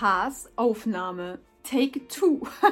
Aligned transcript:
Ahas 0.00 0.48
Aufnahme. 0.56 1.40
Take 1.62 2.08
two. 2.08 2.40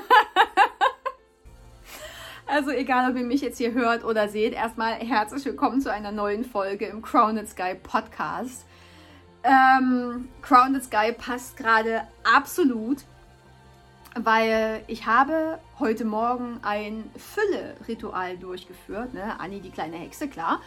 also 2.47 2.71
egal, 2.71 3.11
ob 3.11 3.19
ihr 3.19 3.25
mich 3.25 3.43
jetzt 3.43 3.59
hier 3.59 3.73
hört 3.73 4.03
oder 4.03 4.29
seht, 4.29 4.55
erstmal 4.55 4.95
herzlich 4.95 5.45
willkommen 5.45 5.83
zu 5.83 5.93
einer 5.93 6.11
neuen 6.11 6.43
Folge 6.43 6.87
im 6.87 7.03
Crowned 7.03 7.47
Sky 7.47 7.75
Podcast. 7.75 8.65
Ähm, 9.43 10.31
Crowned 10.41 10.83
Sky 10.83 11.13
passt 11.13 11.59
gerade 11.59 12.05
absolut, 12.25 13.05
weil 14.15 14.83
ich 14.87 15.05
habe 15.05 15.59
heute 15.79 16.07
Morgen 16.07 16.61
ein 16.63 17.11
Fülle-Ritual 17.15 18.39
durchgeführt. 18.39 19.13
Ne? 19.13 19.39
Anni, 19.39 19.61
die 19.61 19.71
kleine 19.71 19.97
Hexe, 19.97 20.29
klar. 20.29 20.63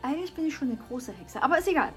Eigentlich 0.00 0.34
bin 0.34 0.46
ich 0.46 0.54
schon 0.54 0.68
eine 0.68 0.78
große 0.88 1.12
Hexe, 1.12 1.42
aber 1.42 1.58
ist 1.58 1.68
egal. 1.68 1.92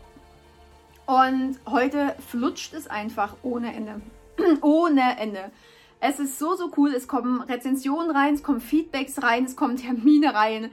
Und 1.06 1.60
heute 1.70 2.16
flutscht 2.30 2.74
es 2.74 2.88
einfach 2.88 3.36
ohne 3.44 3.74
Ende. 3.74 4.02
ohne 4.62 5.20
Ende. 5.20 5.52
Es 6.00 6.20
ist 6.20 6.40
so, 6.40 6.56
so 6.56 6.72
cool. 6.78 6.94
Es 6.94 7.08
kommen 7.08 7.42
Rezensionen 7.42 8.12
rein, 8.12 8.34
es 8.34 8.44
kommen 8.44 8.62
Feedbacks 8.62 9.22
rein, 9.22 9.46
es 9.46 9.56
kommen 9.56 9.78
Termine 9.78 10.34
rein. 10.34 10.72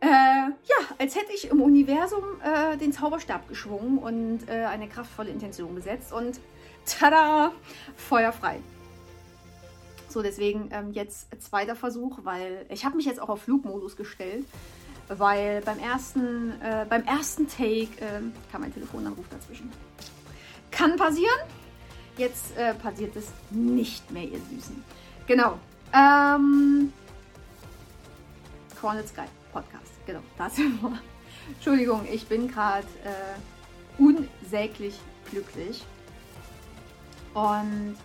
Äh, 0.00 0.08
ja, 0.08 0.76
als 0.98 1.16
hätte 1.16 1.32
ich 1.34 1.50
im 1.50 1.62
Universum 1.62 2.24
äh, 2.42 2.76
den 2.76 2.92
Zauberstab 2.92 3.48
geschwungen 3.48 3.98
und 3.98 4.48
äh, 4.48 4.64
eine 4.64 4.88
kraftvolle 4.88 5.30
Intention 5.30 5.74
gesetzt. 5.74 6.12
Und 6.12 6.38
tada, 6.84 7.52
feuerfrei. 7.96 8.60
So, 10.08 10.22
deswegen 10.22 10.68
ähm, 10.72 10.92
jetzt 10.92 11.28
zweiter 11.42 11.76
Versuch, 11.76 12.20
weil 12.22 12.66
ich 12.70 12.84
habe 12.84 12.96
mich 12.96 13.06
jetzt 13.06 13.20
auch 13.20 13.28
auf 13.28 13.42
Flugmodus 13.42 13.96
gestellt 13.96 14.46
weil 15.08 15.60
beim 15.62 15.78
ersten, 15.78 16.60
äh, 16.60 16.84
beim 16.88 17.04
ersten 17.04 17.48
Take 17.48 18.00
äh, 18.00 18.20
kam 18.50 18.62
ein 18.62 18.72
Telefonanruf 18.72 19.26
dazwischen. 19.30 19.70
Kann 20.70 20.96
passieren. 20.96 21.38
Jetzt 22.16 22.56
äh, 22.56 22.74
passiert 22.74 23.14
es 23.16 23.28
nicht 23.50 24.10
mehr, 24.10 24.24
ihr 24.24 24.40
Süßen. 24.50 24.82
Genau. 25.26 25.58
Ähm, 25.92 26.92
Cornet 28.80 29.08
Sky 29.08 29.26
Podcast. 29.52 29.92
Genau, 30.06 30.20
da 30.38 30.48
sind 30.50 30.82
wir. 30.82 30.98
Entschuldigung, 31.48 32.06
ich 32.10 32.26
bin 32.26 32.48
gerade 32.48 32.86
äh, 33.04 34.02
unsäglich 34.02 34.98
glücklich. 35.30 35.84
Und 37.34 37.96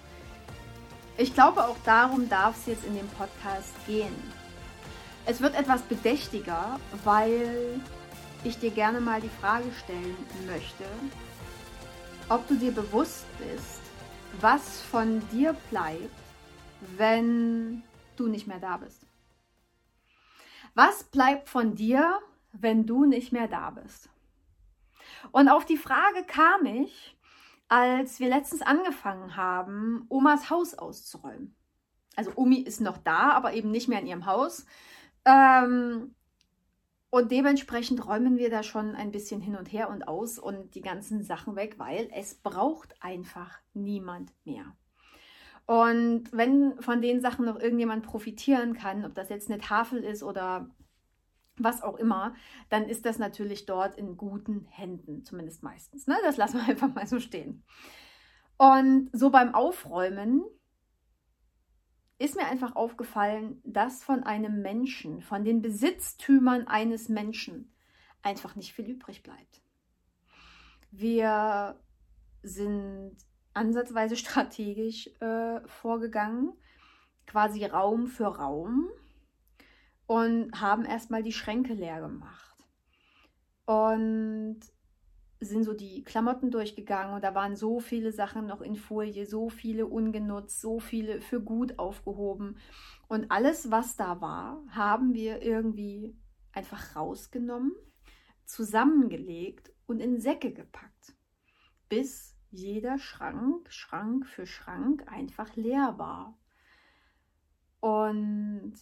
ich 1.17 1.33
glaube, 1.33 1.65
auch 1.65 1.77
darum 1.85 2.29
darf 2.29 2.57
es 2.57 2.65
jetzt 2.67 2.85
in 2.85 2.95
dem 2.95 3.07
Podcast 3.09 3.73
gehen 3.87 4.15
es 5.25 5.41
wird 5.41 5.55
etwas 5.55 5.81
bedächtiger, 5.83 6.79
weil 7.03 7.79
ich 8.43 8.57
dir 8.57 8.71
gerne 8.71 8.99
mal 8.99 9.21
die 9.21 9.29
Frage 9.29 9.71
stellen 9.83 10.17
möchte, 10.47 10.85
ob 12.29 12.47
du 12.47 12.55
dir 12.55 12.71
bewusst 12.71 13.25
bist, 13.37 13.81
was 14.39 14.81
von 14.81 15.21
dir 15.29 15.55
bleibt, 15.69 16.15
wenn 16.97 17.83
du 18.15 18.27
nicht 18.27 18.47
mehr 18.47 18.59
da 18.59 18.77
bist. 18.77 19.05
Was 20.73 21.03
bleibt 21.03 21.49
von 21.49 21.75
dir, 21.75 22.19
wenn 22.53 22.85
du 22.85 23.05
nicht 23.05 23.31
mehr 23.31 23.47
da 23.47 23.71
bist? 23.71 24.09
Und 25.31 25.49
auf 25.49 25.65
die 25.65 25.77
Frage 25.77 26.23
kam 26.25 26.65
ich, 26.65 27.17
als 27.67 28.19
wir 28.19 28.29
letztens 28.29 28.61
angefangen 28.61 29.35
haben, 29.35 30.05
Omas 30.09 30.49
Haus 30.49 30.73
auszuräumen. 30.73 31.55
Also 32.15 32.31
Omi 32.35 32.57
ist 32.57 32.81
noch 32.81 32.97
da, 32.97 33.31
aber 33.31 33.53
eben 33.53 33.71
nicht 33.71 33.87
mehr 33.87 33.99
in 33.99 34.07
ihrem 34.07 34.25
Haus, 34.25 34.65
ähm, 35.25 36.15
und 37.09 37.31
dementsprechend 37.31 38.07
räumen 38.07 38.37
wir 38.37 38.49
da 38.49 38.63
schon 38.63 38.95
ein 38.95 39.11
bisschen 39.11 39.41
hin 39.41 39.57
und 39.57 39.71
her 39.71 39.89
und 39.89 40.07
aus 40.07 40.39
und 40.39 40.75
die 40.75 40.81
ganzen 40.81 41.23
Sachen 41.23 41.55
weg, 41.57 41.75
weil 41.77 42.09
es 42.13 42.35
braucht 42.35 42.95
einfach 43.01 43.59
niemand 43.73 44.33
mehr. 44.45 44.65
Und 45.65 46.31
wenn 46.31 46.81
von 46.81 47.01
den 47.01 47.21
Sachen 47.21 47.45
noch 47.45 47.59
irgendjemand 47.59 48.05
profitieren 48.05 48.73
kann, 48.73 49.05
ob 49.05 49.13
das 49.13 49.29
jetzt 49.29 49.51
eine 49.51 49.59
Tafel 49.59 50.03
ist 50.03 50.23
oder 50.23 50.69
was 51.57 51.81
auch 51.83 51.97
immer, 51.97 52.33
dann 52.69 52.87
ist 52.87 53.05
das 53.05 53.19
natürlich 53.19 53.65
dort 53.65 53.97
in 53.97 54.17
guten 54.17 54.65
Händen, 54.69 55.23
zumindest 55.25 55.63
meistens. 55.63 56.07
Ne? 56.07 56.15
Das 56.23 56.37
lassen 56.37 56.59
wir 56.59 56.63
einfach 56.69 56.93
mal 56.93 57.07
so 57.07 57.19
stehen. 57.19 57.63
Und 58.57 59.09
so 59.11 59.29
beim 59.29 59.53
Aufräumen 59.53 60.43
ist 62.21 62.35
mir 62.35 62.45
einfach 62.45 62.75
aufgefallen, 62.75 63.59
dass 63.65 64.03
von 64.03 64.23
einem 64.23 64.61
Menschen, 64.61 65.21
von 65.21 65.43
den 65.43 65.61
Besitztümern 65.63 66.67
eines 66.67 67.09
Menschen 67.09 67.73
einfach 68.21 68.55
nicht 68.55 68.73
viel 68.73 68.85
übrig 68.85 69.23
bleibt. 69.23 69.61
Wir 70.91 71.79
sind 72.43 73.17
ansatzweise 73.55 74.15
strategisch 74.17 75.07
äh, 75.19 75.67
vorgegangen, 75.67 76.53
quasi 77.25 77.65
Raum 77.65 78.05
für 78.05 78.27
Raum 78.27 78.91
und 80.05 80.61
haben 80.61 80.85
erstmal 80.85 81.23
die 81.23 81.33
Schränke 81.33 81.73
leer 81.73 82.01
gemacht. 82.01 82.55
Und 83.65 84.59
sind 85.41 85.63
so 85.63 85.73
die 85.73 86.03
Klamotten 86.03 86.51
durchgegangen 86.51 87.15
und 87.15 87.23
da 87.23 87.33
waren 87.33 87.55
so 87.55 87.79
viele 87.79 88.11
Sachen 88.11 88.45
noch 88.45 88.61
in 88.61 88.75
Folie, 88.75 89.25
so 89.25 89.49
viele 89.49 89.87
ungenutzt, 89.87 90.61
so 90.61 90.79
viele 90.79 91.19
für 91.19 91.41
gut 91.41 91.79
aufgehoben. 91.79 92.57
Und 93.07 93.31
alles, 93.31 93.71
was 93.71 93.95
da 93.95 94.21
war, 94.21 94.63
haben 94.69 95.15
wir 95.15 95.41
irgendwie 95.41 96.15
einfach 96.53 96.95
rausgenommen, 96.95 97.73
zusammengelegt 98.45 99.71
und 99.87 99.99
in 99.99 100.19
Säcke 100.19 100.53
gepackt, 100.53 101.15
bis 101.89 102.37
jeder 102.51 102.99
Schrank, 102.99 103.71
Schrank 103.71 104.27
für 104.27 104.45
Schrank 104.45 105.07
einfach 105.07 105.55
leer 105.55 105.95
war. 105.97 106.37
Und 107.79 108.73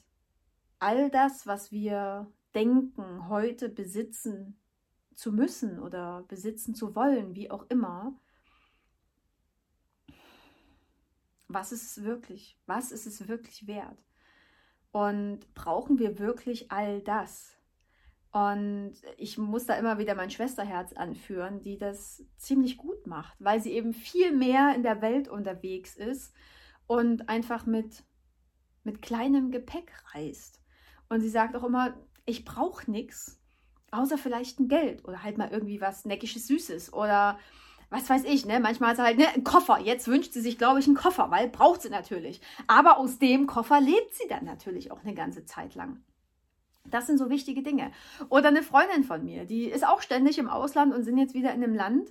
all 0.80 1.10
das, 1.10 1.48
was 1.48 1.72
wir 1.72 2.30
denken, 2.54 3.30
heute 3.30 3.70
besitzen 3.70 4.60
zu 5.20 5.34
müssen 5.34 5.80
oder 5.80 6.24
besitzen 6.30 6.74
zu 6.74 6.96
wollen, 6.96 7.36
wie 7.36 7.52
auch 7.52 7.66
immer. 7.68 8.14
Was 11.50 11.74
ist 11.74 11.84
es 11.84 12.06
wirklich? 12.06 12.58
Was 12.68 12.94
ist 12.94 13.06
es 13.06 13.28
wirklich 13.28 13.68
wert? 13.68 14.06
Und 14.92 15.54
brauchen 15.56 16.00
wir 16.00 16.20
wirklich 16.20 16.72
all 16.72 17.02
das? 17.02 17.58
Und 18.32 18.94
ich 19.18 19.38
muss 19.38 19.66
da 19.66 19.74
immer 19.74 19.98
wieder 19.98 20.16
mein 20.16 20.30
Schwesterherz 20.30 20.94
anführen, 20.94 21.60
die 21.60 21.78
das 21.78 22.24
ziemlich 22.38 22.78
gut 22.78 23.06
macht, 23.06 23.36
weil 23.40 23.62
sie 23.62 23.74
eben 23.74 23.92
viel 23.92 24.32
mehr 24.32 24.74
in 24.74 24.84
der 24.84 25.02
Welt 25.02 25.28
unterwegs 25.28 25.98
ist 25.98 26.34
und 26.88 27.28
einfach 27.28 27.66
mit, 27.66 28.06
mit 28.86 29.02
kleinem 29.02 29.52
Gepäck 29.52 29.92
reist. 30.14 30.62
Und 31.10 31.20
sie 31.20 31.30
sagt 31.30 31.58
auch 31.58 31.64
immer, 31.66 31.98
ich 32.26 32.46
brauche 32.46 32.90
nichts, 32.90 33.39
Außer 33.92 34.18
vielleicht 34.18 34.60
ein 34.60 34.68
Geld 34.68 35.06
oder 35.06 35.24
halt 35.24 35.38
mal 35.38 35.50
irgendwie 35.52 35.82
was 35.82 36.06
Neckisches, 36.06 36.48
Süßes 36.48 36.94
oder 36.94 37.40
was 37.90 38.10
weiß 38.10 38.24
ich, 38.26 38.46
ne? 38.46 38.60
Manchmal 38.60 38.94
ist 38.94 39.00
halt 39.00 39.18
ne, 39.18 39.28
ein 39.34 39.44
Koffer. 39.44 39.80
Jetzt 39.80 40.08
wünscht 40.08 40.34
sie 40.34 40.42
sich, 40.42 40.58
glaube 40.58 40.80
ich, 40.80 40.86
einen 40.86 40.96
Koffer, 40.96 41.32
weil 41.32 41.50
braucht 41.50 41.82
sie 41.82 41.90
natürlich. 41.90 42.40
Aber 42.68 42.98
aus 42.98 43.18
dem 43.18 43.48
Koffer 43.48 43.82
lebt 43.82 44.14
sie 44.14 44.28
dann 44.28 44.46
natürlich 44.46 44.92
auch 44.92 45.04
eine 45.04 45.16
ganze 45.16 45.46
Zeit 45.46 45.76
lang. 45.76 46.04
Das 46.86 47.08
sind 47.08 47.18
so 47.18 47.30
wichtige 47.30 47.64
Dinge. 47.64 47.92
Oder 48.30 48.50
eine 48.50 48.64
Freundin 48.64 49.04
von 49.04 49.24
mir, 49.24 49.46
die 49.46 49.66
ist 49.66 49.86
auch 49.86 50.02
ständig 50.02 50.38
im 50.38 50.50
Ausland 50.50 50.94
und 50.94 51.04
sind 51.04 51.18
jetzt 51.18 51.34
wieder 51.34 51.54
in 51.54 51.64
einem 51.64 51.74
Land, 51.74 52.10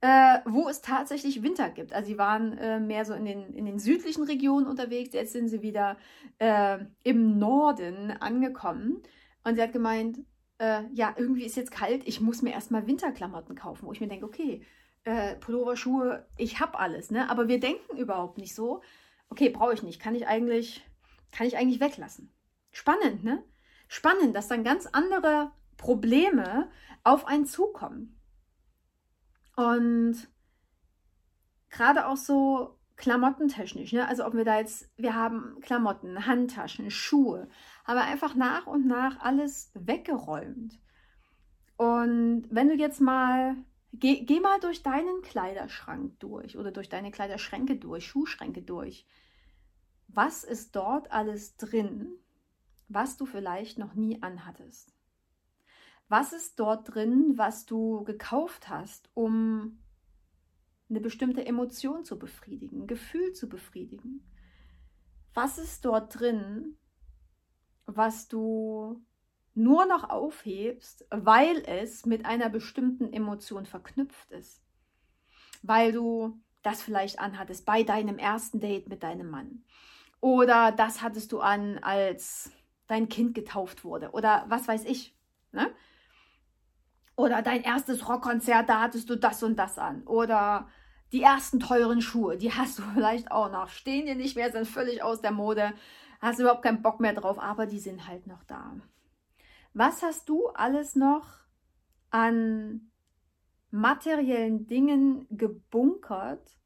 äh, 0.00 0.38
wo 0.44 0.68
es 0.68 0.80
tatsächlich 0.80 1.42
Winter 1.42 1.70
gibt. 1.70 1.92
Also 1.92 2.08
sie 2.08 2.18
waren 2.18 2.56
äh, 2.58 2.80
mehr 2.80 3.04
so 3.04 3.14
in 3.14 3.24
den, 3.24 3.52
in 3.54 3.66
den 3.66 3.78
südlichen 3.78 4.24
Regionen 4.24 4.66
unterwegs. 4.66 5.12
Jetzt 5.12 5.32
sind 5.32 5.48
sie 5.48 5.62
wieder 5.62 5.96
äh, 6.38 6.78
im 7.04 7.38
Norden 7.38 8.12
angekommen. 8.12 9.02
Und 9.44 9.56
sie 9.56 9.62
hat 9.62 9.72
gemeint, 9.72 10.18
äh, 10.58 10.82
ja, 10.92 11.14
irgendwie 11.16 11.44
ist 11.44 11.56
jetzt 11.56 11.70
kalt, 11.70 12.06
ich 12.06 12.20
muss 12.20 12.42
mir 12.42 12.52
erstmal 12.52 12.86
Winterklamotten 12.86 13.54
kaufen, 13.54 13.86
wo 13.86 13.92
ich 13.92 14.00
mir 14.00 14.08
denke, 14.08 14.26
okay, 14.26 14.64
äh, 15.04 15.36
Pullover, 15.36 15.76
Schuhe, 15.76 16.26
ich 16.36 16.60
habe 16.60 16.78
alles, 16.78 17.10
ne? 17.10 17.30
Aber 17.30 17.48
wir 17.48 17.60
denken 17.60 17.96
überhaupt 17.96 18.38
nicht 18.38 18.54
so, 18.54 18.82
okay, 19.30 19.48
brauche 19.48 19.74
ich 19.74 19.82
nicht, 19.82 20.00
kann 20.00 20.14
ich 20.14 20.26
eigentlich, 20.26 20.84
kann 21.32 21.46
ich 21.46 21.56
eigentlich 21.56 21.80
weglassen. 21.80 22.32
Spannend, 22.72 23.24
ne? 23.24 23.44
Spannend, 23.86 24.34
dass 24.36 24.48
dann 24.48 24.64
ganz 24.64 24.86
andere 24.86 25.52
Probleme 25.76 26.70
auf 27.04 27.26
einen 27.26 27.46
zukommen. 27.46 28.20
Und 29.56 30.28
gerade 31.70 32.06
auch 32.06 32.16
so 32.16 32.78
klamottentechnisch, 32.96 33.92
ne? 33.92 34.06
also 34.06 34.26
ob 34.26 34.34
wir 34.34 34.44
da 34.44 34.58
jetzt, 34.58 34.90
wir 34.96 35.14
haben 35.14 35.60
Klamotten, 35.60 36.26
Handtaschen, 36.26 36.90
Schuhe, 36.90 37.48
haben 37.88 37.96
wir 37.96 38.04
einfach 38.04 38.34
nach 38.34 38.66
und 38.66 38.86
nach 38.86 39.18
alles 39.20 39.72
weggeräumt. 39.74 40.78
Und 41.76 42.46
wenn 42.50 42.68
du 42.68 42.74
jetzt 42.74 43.00
mal, 43.00 43.56
geh, 43.92 44.24
geh 44.24 44.40
mal 44.40 44.60
durch 44.60 44.82
deinen 44.82 45.22
Kleiderschrank 45.22 46.20
durch 46.20 46.56
oder 46.56 46.70
durch 46.70 46.88
deine 46.88 47.10
Kleiderschränke 47.10 47.76
durch, 47.76 48.06
Schuhschränke 48.06 48.62
durch. 48.62 49.06
Was 50.08 50.44
ist 50.44 50.76
dort 50.76 51.10
alles 51.10 51.56
drin, 51.56 52.10
was 52.88 53.16
du 53.16 53.26
vielleicht 53.26 53.78
noch 53.78 53.94
nie 53.94 54.22
anhattest? 54.22 54.94
Was 56.08 56.32
ist 56.32 56.60
dort 56.60 56.94
drin, 56.94 57.34
was 57.36 57.66
du 57.66 58.04
gekauft 58.04 58.68
hast, 58.68 59.10
um 59.14 59.78
eine 60.90 61.00
bestimmte 61.00 61.44
Emotion 61.44 62.04
zu 62.04 62.18
befriedigen, 62.18 62.82
ein 62.82 62.86
Gefühl 62.86 63.32
zu 63.32 63.48
befriedigen. 63.48 64.24
Was 65.34 65.58
ist 65.58 65.84
dort 65.84 66.18
drin, 66.18 66.76
was 67.88 68.28
du 68.28 69.02
nur 69.54 69.86
noch 69.86 70.08
aufhebst, 70.08 71.06
weil 71.10 71.62
es 71.66 72.06
mit 72.06 72.26
einer 72.26 72.48
bestimmten 72.48 73.12
Emotion 73.12 73.66
verknüpft 73.66 74.30
ist? 74.30 74.62
Weil 75.62 75.92
du 75.92 76.38
das 76.62 76.82
vielleicht 76.82 77.18
anhattest 77.18 77.66
bei 77.66 77.82
deinem 77.82 78.18
ersten 78.18 78.60
Date 78.60 78.88
mit 78.88 79.02
deinem 79.02 79.30
Mann. 79.30 79.64
Oder 80.20 80.72
das 80.72 81.02
hattest 81.02 81.32
du 81.32 81.40
an, 81.40 81.78
als 81.78 82.52
dein 82.86 83.08
Kind 83.08 83.34
getauft 83.34 83.84
wurde. 83.84 84.10
Oder 84.10 84.44
was 84.48 84.68
weiß 84.68 84.84
ich. 84.84 85.16
Ne? 85.52 85.70
Oder 87.16 87.42
dein 87.42 87.62
erstes 87.62 88.08
Rockkonzert, 88.08 88.68
da 88.68 88.80
hattest 88.80 89.08
du 89.10 89.16
das 89.16 89.42
und 89.42 89.56
das 89.56 89.78
an. 89.78 90.02
Oder 90.04 90.68
die 91.12 91.22
ersten 91.22 91.58
teuren 91.58 92.00
Schuhe, 92.00 92.36
die 92.36 92.52
hast 92.52 92.78
du 92.78 92.82
vielleicht 92.94 93.30
auch 93.30 93.50
noch. 93.50 93.68
Stehen 93.68 94.06
dir 94.06 94.14
nicht 94.14 94.36
mehr, 94.36 94.52
sind 94.52 94.66
völlig 94.66 95.02
aus 95.02 95.20
der 95.20 95.32
Mode. 95.32 95.72
Hast 96.20 96.40
überhaupt 96.40 96.62
keinen 96.62 96.82
Bock 96.82 97.00
mehr 97.00 97.12
drauf, 97.14 97.38
aber 97.38 97.66
die 97.66 97.78
sind 97.78 98.08
halt 98.08 98.26
noch 98.26 98.42
da. 98.44 98.76
Was 99.72 100.02
hast 100.02 100.28
du 100.28 100.48
alles 100.48 100.96
noch 100.96 101.28
an 102.10 102.90
materiellen 103.70 104.66
Dingen 104.66 105.26
gebunkert, 105.30 106.58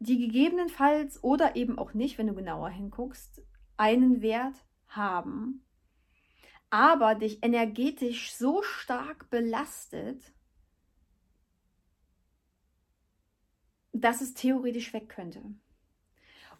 die 0.00 0.18
gegebenenfalls 0.18 1.22
oder 1.22 1.56
eben 1.56 1.78
auch 1.78 1.94
nicht, 1.94 2.18
wenn 2.18 2.26
du 2.26 2.34
genauer 2.34 2.70
hinguckst, 2.70 3.42
einen 3.76 4.20
Wert 4.20 4.64
haben, 4.88 5.64
aber 6.70 7.14
dich 7.14 7.42
energetisch 7.42 8.34
so 8.34 8.62
stark 8.62 9.30
belastet, 9.30 10.32
dass 13.92 14.20
es 14.20 14.34
theoretisch 14.34 14.92
weg 14.92 15.08
könnte. 15.08 15.42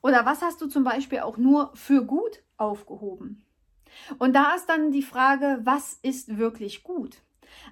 Oder 0.03 0.27
was 0.27 0.43
hast 0.43 0.61
du 0.61 0.67
zum 0.67 0.85
Beispiel 0.85 1.21
auch 1.21 1.37
nur 1.37 1.71
für 1.75 2.05
gut 2.05 2.43
aufgehoben? 2.57 3.45
Und 4.19 4.35
da 4.35 4.55
ist 4.55 4.67
dann 4.67 4.91
die 4.91 5.03
Frage, 5.03 5.61
was 5.63 5.95
ist 6.03 6.39
wirklich 6.39 6.83
gut? 6.83 7.23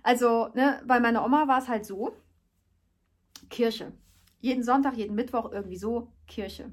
Also, 0.02 0.48
ne, 0.54 0.82
bei 0.86 1.00
meiner 1.00 1.24
Oma 1.24 1.48
war 1.48 1.58
es 1.58 1.68
halt 1.68 1.84
so, 1.84 2.12
Kirche. 3.48 3.92
Jeden 4.40 4.62
Sonntag, 4.62 4.96
jeden 4.96 5.14
Mittwoch 5.14 5.50
irgendwie 5.52 5.76
so, 5.76 6.12
Kirche. 6.26 6.70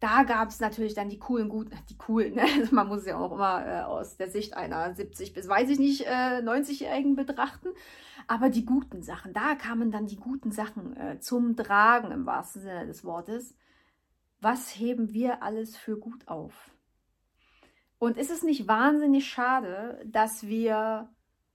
Da 0.00 0.22
gab 0.22 0.50
es 0.50 0.60
natürlich 0.60 0.94
dann 0.94 1.08
die 1.08 1.18
coolen, 1.18 1.48
guten, 1.48 1.76
die 1.88 1.98
coolen, 1.98 2.34
ne? 2.34 2.42
also 2.60 2.72
man 2.72 2.86
muss 2.86 3.04
ja 3.04 3.18
auch 3.18 3.32
immer 3.32 3.66
äh, 3.66 3.80
aus 3.80 4.16
der 4.16 4.30
Sicht 4.30 4.54
einer 4.54 4.94
70 4.94 5.32
bis, 5.32 5.48
weiß 5.48 5.70
ich 5.70 5.80
nicht, 5.80 6.06
äh, 6.06 6.40
90-Jährigen 6.40 7.16
betrachten. 7.16 7.70
Aber 8.28 8.48
die 8.48 8.64
guten 8.64 9.02
Sachen, 9.02 9.32
da 9.32 9.56
kamen 9.56 9.90
dann 9.90 10.06
die 10.06 10.16
guten 10.16 10.52
Sachen 10.52 10.96
äh, 10.96 11.18
zum 11.18 11.56
Tragen 11.56 12.12
im 12.12 12.26
wahrsten 12.26 12.62
Sinne 12.62 12.86
des 12.86 13.04
Wortes. 13.04 13.54
Was 14.40 14.76
heben 14.76 15.12
wir 15.12 15.42
alles 15.42 15.76
für 15.76 15.98
gut 15.98 16.28
auf? 16.28 16.70
Und 17.98 18.16
ist 18.16 18.30
es 18.30 18.42
nicht 18.42 18.68
wahnsinnig 18.68 19.28
schade, 19.28 20.00
dass 20.06 20.46
wir, 20.46 21.12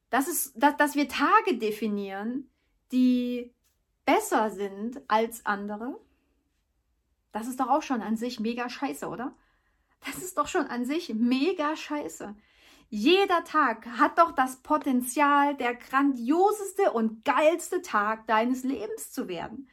dass 0.09 0.27
es, 0.27 0.53
dass, 0.53 0.75
dass 0.75 0.95
wir 0.95 1.07
Tage 1.07 1.57
definieren, 1.57 2.49
die 2.91 3.53
besser 4.05 4.49
sind 4.49 5.01
als 5.07 5.45
andere? 5.45 5.97
Das 7.31 7.47
ist 7.47 7.59
doch 7.59 7.69
auch 7.69 7.81
schon 7.81 8.01
an 8.01 8.17
sich 8.17 8.39
mega 8.39 8.69
scheiße, 8.69 9.07
oder? 9.07 9.33
Das 10.05 10.17
ist 10.17 10.37
doch 10.37 10.47
schon 10.47 10.67
an 10.67 10.85
sich 10.85 11.13
mega 11.13 11.75
scheiße. 11.77 12.35
Jeder 12.89 13.43
Tag 13.45 13.87
hat 13.87 14.19
doch 14.19 14.33
das 14.33 14.57
Potenzial, 14.57 15.55
der 15.55 15.73
grandioseste 15.73 16.91
und 16.91 17.23
geilste 17.23 17.81
Tag 17.81 18.27
deines 18.27 18.63
Lebens 18.63 19.11
zu 19.11 19.27
werden. 19.27 19.69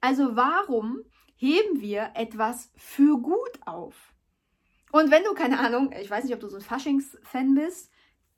Also 0.00 0.36
warum 0.36 1.00
heben 1.42 1.80
wir 1.80 2.12
etwas 2.14 2.70
für 2.76 3.18
gut 3.18 3.58
auf? 3.66 4.14
Und 4.92 5.10
wenn 5.10 5.24
du, 5.24 5.34
keine 5.34 5.58
Ahnung, 5.58 5.92
ich 6.00 6.08
weiß 6.08 6.22
nicht, 6.22 6.34
ob 6.34 6.40
du 6.40 6.48
so 6.48 6.56
ein 6.56 6.62
Faschings-Fan 6.62 7.54
bist, 7.54 7.90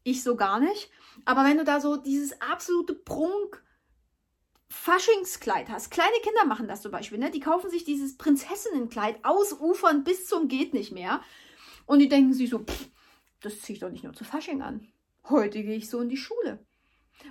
ich 0.05 0.23
so 0.23 0.37
gar 0.37 0.59
nicht, 0.59 0.91
aber 1.27 1.45
wenn 1.45 1.59
du 1.59 1.65
da 1.65 1.81
so 1.81 1.97
dieses 1.97 2.41
absolute 2.41 2.95
Prunk, 2.95 3.62
Faschingskleid 4.69 5.69
hast. 5.69 5.91
Kleine 5.91 6.17
Kinder 6.23 6.47
machen 6.47 6.67
das 6.67 6.83
zum 6.83 6.91
Beispiel. 6.91 7.19
Ne? 7.19 7.31
Die 7.31 7.39
kaufen 7.39 7.71
sich 7.71 7.85
dieses 7.85 8.17
Prinzessinnenkleid 8.17 9.25
ausufern 9.25 10.03
bis 10.03 10.27
zum 10.27 10.49
geht 10.49 10.75
nicht 10.75 10.91
mehr. 10.91 11.23
Und 11.87 12.01
die 12.01 12.09
denken 12.09 12.33
sich 12.33 12.51
so, 12.51 12.59
pff, 12.59 12.89
das 13.41 13.61
ziehe 13.61 13.75
ich 13.75 13.81
doch 13.81 13.91
nicht 13.91 14.03
nur 14.03 14.15
zu 14.15 14.25
Fasching 14.25 14.62
an. 14.62 14.89
Heute 15.29 15.62
gehe 15.62 15.77
ich 15.77 15.89
so 15.89 16.01
in 16.01 16.09
die 16.09 16.17
Schule. 16.17 16.65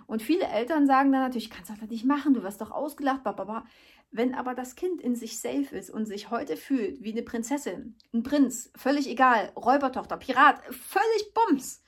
Und 0.08 0.22
viele 0.22 0.46
Eltern 0.46 0.88
sagen 0.88 1.12
dann 1.12 1.22
natürlich, 1.22 1.50
kannst 1.50 1.70
du 1.70 1.76
das 1.76 1.90
nicht 1.90 2.06
machen, 2.06 2.34
du 2.34 2.44
wirst 2.44 2.62
doch 2.62 2.72
ausgelacht, 2.72 3.24
bababa. 3.24 3.66
Wenn 4.12 4.36
aber 4.36 4.54
das 4.54 4.76
Kind 4.76 5.02
in 5.02 5.16
sich 5.16 5.40
safe 5.40 5.76
ist 5.76 5.90
und 5.90 6.06
sich 6.06 6.30
heute 6.30 6.56
fühlt 6.56 7.02
wie 7.04 7.12
eine 7.12 7.24
Prinzessin, 7.24 7.98
ein 8.14 8.24
Prinz, 8.24 8.72
völlig 8.76 9.10
egal, 9.10 9.52
Räubertochter, 9.56 10.18
Pirat, 10.18 10.64
völlig 10.74 11.34
Bums, 11.34 11.82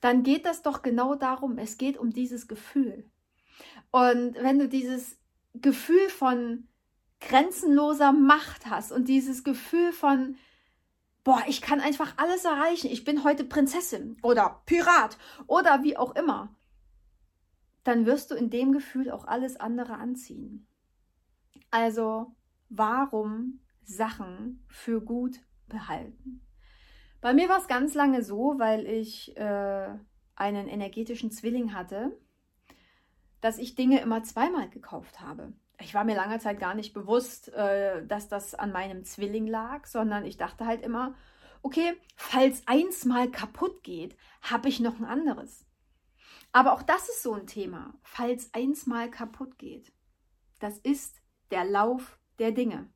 dann 0.00 0.22
geht 0.22 0.46
das 0.46 0.62
doch 0.62 0.82
genau 0.82 1.14
darum. 1.14 1.58
Es 1.58 1.76
geht 1.76 1.96
um 1.96 2.10
dieses 2.10 2.46
Gefühl. 2.46 3.10
Und 3.90 4.34
wenn 4.34 4.58
du 4.58 4.68
dieses 4.68 5.18
Gefühl 5.54 6.08
von 6.08 6.68
grenzenloser 7.20 8.12
Macht 8.12 8.66
hast 8.66 8.92
und 8.92 9.08
dieses 9.08 9.44
Gefühl 9.44 9.92
von, 9.92 10.36
boah, 11.22 11.42
ich 11.46 11.62
kann 11.62 11.80
einfach 11.80 12.14
alles 12.18 12.44
erreichen, 12.44 12.90
ich 12.90 13.04
bin 13.04 13.24
heute 13.24 13.44
Prinzessin 13.44 14.18
oder 14.22 14.62
Pirat 14.66 15.16
oder 15.46 15.82
wie 15.82 15.96
auch 15.96 16.14
immer, 16.14 16.54
dann 17.84 18.06
wirst 18.06 18.30
du 18.30 18.34
in 18.34 18.50
dem 18.50 18.72
Gefühl 18.72 19.10
auch 19.10 19.26
alles 19.26 19.56
andere 19.56 19.94
anziehen. 19.94 20.66
Also, 21.70 22.34
warum 22.68 23.60
Sachen 23.84 24.64
für 24.68 25.00
gut 25.00 25.40
behalten? 25.68 26.40
Bei 27.20 27.32
mir 27.32 27.48
war 27.48 27.58
es 27.58 27.68
ganz 27.68 27.94
lange 27.94 28.22
so, 28.22 28.54
weil 28.58 28.86
ich 28.86 29.36
äh, 29.36 29.88
einen 30.34 30.68
energetischen 30.68 31.30
Zwilling 31.30 31.74
hatte 31.74 32.12
dass 33.44 33.58
ich 33.58 33.74
Dinge 33.74 34.00
immer 34.00 34.22
zweimal 34.22 34.70
gekauft 34.70 35.20
habe. 35.20 35.52
Ich 35.78 35.92
war 35.92 36.04
mir 36.04 36.16
lange 36.16 36.38
Zeit 36.38 36.58
gar 36.58 36.72
nicht 36.72 36.94
bewusst, 36.94 37.52
äh, 37.52 38.02
dass 38.06 38.26
das 38.26 38.54
an 38.54 38.72
meinem 38.72 39.04
Zwilling 39.04 39.46
lag, 39.46 39.84
sondern 39.86 40.24
ich 40.24 40.38
dachte 40.38 40.64
halt 40.64 40.80
immer, 40.80 41.14
okay, 41.60 41.92
falls 42.16 42.66
eins 42.66 43.04
mal 43.04 43.30
kaputt 43.30 43.82
geht, 43.82 44.16
habe 44.40 44.70
ich 44.70 44.80
noch 44.80 44.98
ein 44.98 45.04
anderes. 45.04 45.66
Aber 46.54 46.72
auch 46.72 46.82
das 46.82 47.08
ist 47.08 47.24
so 47.24 47.34
ein 47.34 47.48
Thema, 47.48 47.92
falls 48.04 48.54
eins 48.54 48.86
mal 48.86 49.10
kaputt 49.10 49.58
geht. 49.58 49.92
Das 50.60 50.78
ist 50.78 51.20
der 51.50 51.64
Lauf 51.64 52.16
der 52.38 52.52
Dinge. 52.52 52.88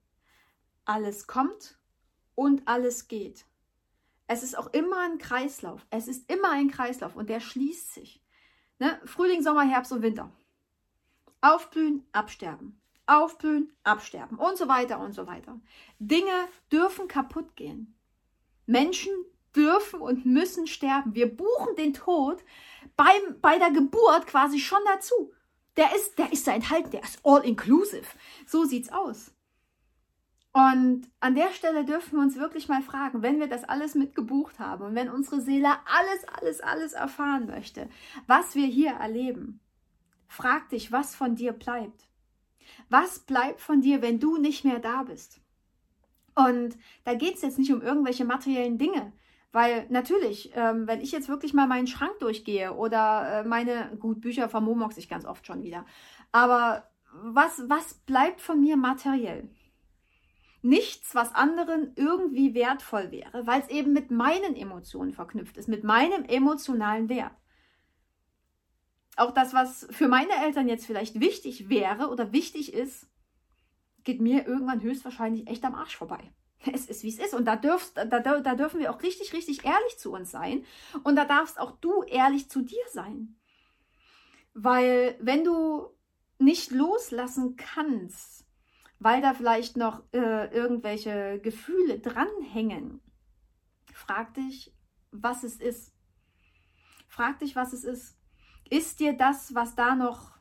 Alles 0.85 1.27
kommt 1.27 1.77
und 2.37 2.69
alles 2.69 3.09
geht. 3.09 3.47
Es 4.29 4.45
ist 4.45 4.57
auch 4.57 4.69
immer 4.69 5.01
ein 5.01 5.19
Kreislauf. 5.19 5.85
Es 5.91 6.07
ist 6.07 6.31
immer 6.31 6.53
ein 6.53 6.71
Kreislauf 6.71 7.17
und 7.17 7.29
der 7.29 7.41
schließt 7.41 7.95
sich. 7.95 8.23
Ne? 8.79 9.01
Frühling, 9.05 9.43
Sommer, 9.43 9.65
Herbst 9.69 9.91
und 9.91 10.03
Winter. 10.03 10.31
Aufblühen, 11.41 12.07
absterben. 12.13 12.81
Aufblühen, 13.07 13.73
absterben 13.83 14.39
und 14.39 14.57
so 14.57 14.69
weiter 14.69 15.01
und 15.01 15.15
so 15.15 15.27
weiter. 15.27 15.61
Dinge 15.99 16.49
dürfen 16.71 17.09
kaputt 17.09 17.57
gehen. 17.57 17.99
Menschen 18.67 19.13
dürfen 19.55 20.01
und 20.01 20.27
müssen 20.27 20.67
sterben. 20.67 21.15
Wir 21.15 21.35
buchen 21.35 21.77
den 21.77 21.95
Tod 21.95 22.45
beim, 22.97 23.41
bei 23.41 23.59
der 23.59 23.71
Geburt 23.71 24.27
quasi 24.27 24.59
schon 24.59 24.81
dazu. 24.87 25.33
Der 25.77 25.95
ist, 25.95 26.19
der 26.19 26.33
ist 26.33 26.47
da 26.47 26.53
enthalten, 26.53 26.91
der 26.91 27.03
ist 27.03 27.21
all 27.25 27.45
inclusive. 27.45 28.07
So 28.47 28.65
sieht's 28.65 28.91
aus. 28.91 29.33
Und 30.53 31.09
an 31.21 31.35
der 31.35 31.53
Stelle 31.53 31.85
dürfen 31.85 32.17
wir 32.17 32.23
uns 32.23 32.37
wirklich 32.37 32.69
mal 32.69 32.83
fragen, 32.83 33.23
wenn 33.23 33.39
wir 33.39 33.47
das 33.47 33.65
alles 33.65 33.95
mitgebucht 33.95 34.59
haben 34.59 34.85
und 34.85 34.95
wenn 34.95 35.11
unsere 35.11 35.41
Seele 35.41 35.69
alles, 35.69 36.25
alles, 36.27 36.61
alles 36.61 36.93
erfahren 36.95 37.47
möchte, 37.47 37.89
was 38.27 38.55
wir 38.55 38.67
hier 38.67 38.93
erleben, 38.93 39.61
frag 40.27 40.69
dich, 40.71 40.91
was 40.91 41.15
von 41.15 41.37
dir 41.37 41.53
bleibt. 41.53 42.09
Was 42.89 43.21
bleibt 43.21 43.61
von 43.61 43.81
dir, 43.81 44.03
wenn 44.03 44.19
du 44.19 44.37
nicht 44.37 44.65
mehr 44.65 44.79
da 44.81 45.05
bist? 45.05 45.41
Und 46.35 46.77
da 47.05 47.15
geht 47.15 47.37
es 47.37 47.43
jetzt 47.43 47.59
nicht 47.59 47.73
um 47.73 47.83
irgendwelche 47.83 48.25
materiellen 48.25 48.79
Dinge, 48.79 49.13
weil 49.53 49.87
natürlich, 49.89 50.53
ähm, 50.55 50.87
wenn 50.87 51.01
ich 51.01 51.13
jetzt 51.13 51.29
wirklich 51.29 51.55
mal 51.55 51.67
meinen 51.67 51.87
Schrank 51.87 52.19
durchgehe 52.21 52.75
oder 52.75 53.41
äh, 53.41 53.49
meine, 53.49 53.97
gut, 53.99 54.21
Bücher 54.21 54.49
vermomox 54.49 54.97
ich 54.97 55.09
ganz 55.09 55.25
oft 55.25 55.47
schon 55.47 55.63
wieder, 55.63 55.87
aber 56.33 56.89
was, 57.13 57.69
was 57.69 57.95
bleibt 57.95 58.41
von 58.41 58.61
mir 58.61 58.77
materiell? 58.77 59.49
nichts, 60.63 61.15
was 61.15 61.35
anderen 61.35 61.93
irgendwie 61.97 62.55
wertvoll 62.55 63.11
wäre, 63.11 63.47
weil 63.47 63.61
es 63.61 63.69
eben 63.69 63.93
mit 63.93 64.11
meinen 64.11 64.57
Emotionen 64.57 65.13
verknüpft 65.13 65.57
ist, 65.57 65.69
mit 65.69 65.85
meinem 65.85 66.25
emotionalen 66.25 67.09
Wert. 67.09 67.33
Auch 69.17 69.33
das, 69.33 69.53
was 69.53 69.87
für 69.91 70.09
meine 70.09 70.35
Eltern 70.45 70.69
jetzt 70.69 70.87
vielleicht 70.87 71.21
wichtig 71.21 71.69
wäre 71.69 72.09
oder 72.09 72.33
wichtig 72.33 72.73
ist, 72.73 73.09
geht 74.05 74.21
mir 74.21 74.47
irgendwann 74.47 74.83
höchstwahrscheinlich 74.83 75.49
echt 75.49 75.65
am 75.65 75.75
Arsch 75.75 75.97
vorbei. 75.97 76.33
Es 76.67 76.87
ist, 76.87 77.03
wie 77.05 77.09
es 77.09 77.19
ist. 77.19 77.35
Und 77.35 77.45
da, 77.45 77.57
dürfst, 77.57 77.97
da, 77.97 78.21
da 78.21 78.55
dürfen 78.55 78.81
wir 78.81 78.93
auch 78.93 79.03
richtig, 79.03 79.33
richtig 79.33 79.65
ehrlich 79.65 79.99
zu 79.99 80.13
uns 80.13 80.31
sein. 80.31 80.65
Und 81.05 81.17
da 81.17 81.25
darfst 81.25 81.59
auch 81.59 81.73
du 81.81 82.03
ehrlich 82.03 82.51
zu 82.51 82.63
dir 82.63 82.83
sein. 82.93 83.37
Weil 84.55 85.17
wenn 85.21 85.45
du 85.45 85.87
nicht 86.39 86.71
loslassen 86.71 87.57
kannst, 87.57 88.45
weil 88.99 89.23
da 89.23 89.35
vielleicht 89.35 89.77
noch 89.77 90.03
äh, 90.13 90.53
irgendwelche 90.53 91.39
Gefühle 91.41 92.01
dranhängen, 92.01 93.01
frag 93.93 94.35
dich, 94.35 94.75
was 95.13 95.45
es 95.45 95.57
ist. 95.57 95.93
Frag 97.07 97.39
dich, 97.39 97.55
was 97.55 97.73
es 97.73 97.85
ist. 97.85 98.19
Ist 98.69 99.01
dir 99.01 99.17
das, 99.17 99.55
was 99.55 99.77
da 99.77 99.95
noch 99.95 100.33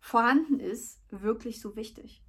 vorhanden 0.00 0.60
ist, 0.60 1.00
wirklich 1.10 1.60
so 1.60 1.76
wichtig? 1.76 2.23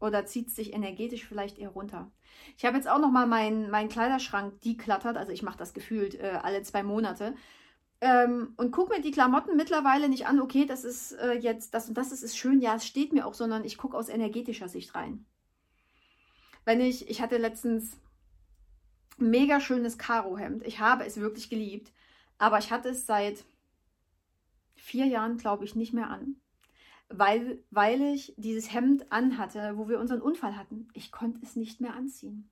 Oder 0.00 0.24
zieht 0.24 0.48
es 0.48 0.56
sich 0.56 0.72
energetisch 0.72 1.26
vielleicht 1.26 1.58
eher 1.58 1.68
runter? 1.68 2.10
Ich 2.56 2.64
habe 2.64 2.76
jetzt 2.76 2.88
auch 2.88 2.98
noch 2.98 3.10
mal 3.10 3.26
meinen 3.26 3.70
mein 3.70 3.88
Kleiderschrank 3.88 4.60
deklattert, 4.62 5.16
also 5.16 5.30
ich 5.30 5.42
mache 5.42 5.58
das 5.58 5.74
gefühlt 5.74 6.14
äh, 6.14 6.38
alle 6.42 6.62
zwei 6.62 6.82
Monate. 6.82 7.34
Ähm, 8.00 8.54
und 8.56 8.70
gucke 8.70 8.94
mir 8.94 9.02
die 9.02 9.10
Klamotten 9.10 9.56
mittlerweile 9.56 10.08
nicht 10.08 10.26
an, 10.26 10.40
okay, 10.40 10.64
das 10.64 10.84
ist 10.84 11.12
äh, 11.12 11.34
jetzt 11.34 11.74
das 11.74 11.88
und 11.88 11.98
das 11.98 12.12
ist, 12.12 12.22
ist 12.22 12.38
schön, 12.38 12.62
ja, 12.62 12.74
es 12.74 12.86
steht 12.86 13.12
mir 13.12 13.26
auch, 13.26 13.34
sondern 13.34 13.62
ich 13.64 13.76
gucke 13.76 13.96
aus 13.96 14.08
energetischer 14.08 14.68
Sicht 14.68 14.94
rein. 14.94 15.26
Wenn 16.64 16.80
ich, 16.80 17.10
ich 17.10 17.20
hatte 17.20 17.36
letztens 17.36 17.98
ein 19.18 19.28
mega 19.28 19.60
schönes 19.60 19.98
Karohemd. 19.98 20.66
Ich 20.66 20.80
habe 20.80 21.04
es 21.04 21.18
wirklich 21.18 21.50
geliebt, 21.50 21.92
aber 22.38 22.58
ich 22.58 22.70
hatte 22.70 22.88
es 22.88 23.04
seit 23.04 23.44
vier 24.76 25.04
Jahren, 25.04 25.36
glaube 25.36 25.66
ich, 25.66 25.74
nicht 25.74 25.92
mehr 25.92 26.08
an 26.08 26.36
weil, 27.10 27.62
weil 27.70 28.00
ich 28.14 28.34
dieses 28.36 28.72
Hemd 28.72 29.10
anhatte, 29.10 29.72
wo 29.76 29.88
wir 29.88 29.98
unseren 29.98 30.22
Unfall 30.22 30.56
hatten. 30.56 30.88
Ich 30.94 31.10
konnte 31.10 31.40
es 31.42 31.56
nicht 31.56 31.80
mehr 31.80 31.94
anziehen. 31.94 32.48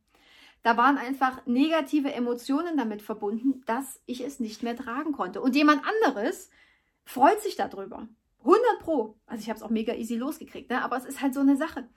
Da 0.63 0.77
waren 0.77 0.99
einfach 0.99 1.47
negative 1.47 2.13
Emotionen 2.13 2.77
damit 2.77 3.01
verbunden, 3.01 3.63
dass 3.67 4.03
ich 4.07 4.21
es 4.21 4.41
nicht 4.41 4.63
mehr 4.63 4.77
tragen 4.77 5.13
konnte. 5.13 5.41
Und 5.41 5.55
jemand 5.55 5.83
anderes 5.87 6.51
freut 7.05 7.41
sich 7.41 7.55
darüber. 7.55 8.09
100 8.41 8.81
Pro. 8.81 9.17
Also 9.27 9.43
ich 9.43 9.49
habe 9.49 9.57
es 9.57 9.63
auch 9.63 9.71
mega 9.71 9.95
easy 9.95 10.17
losgekriegt, 10.17 10.71
ne? 10.71 10.83
aber 10.83 10.97
es 10.97 11.05
ist 11.05 11.23
halt 11.23 11.35
so 11.35 11.41
eine 11.41 11.57
Sache. 11.57 11.89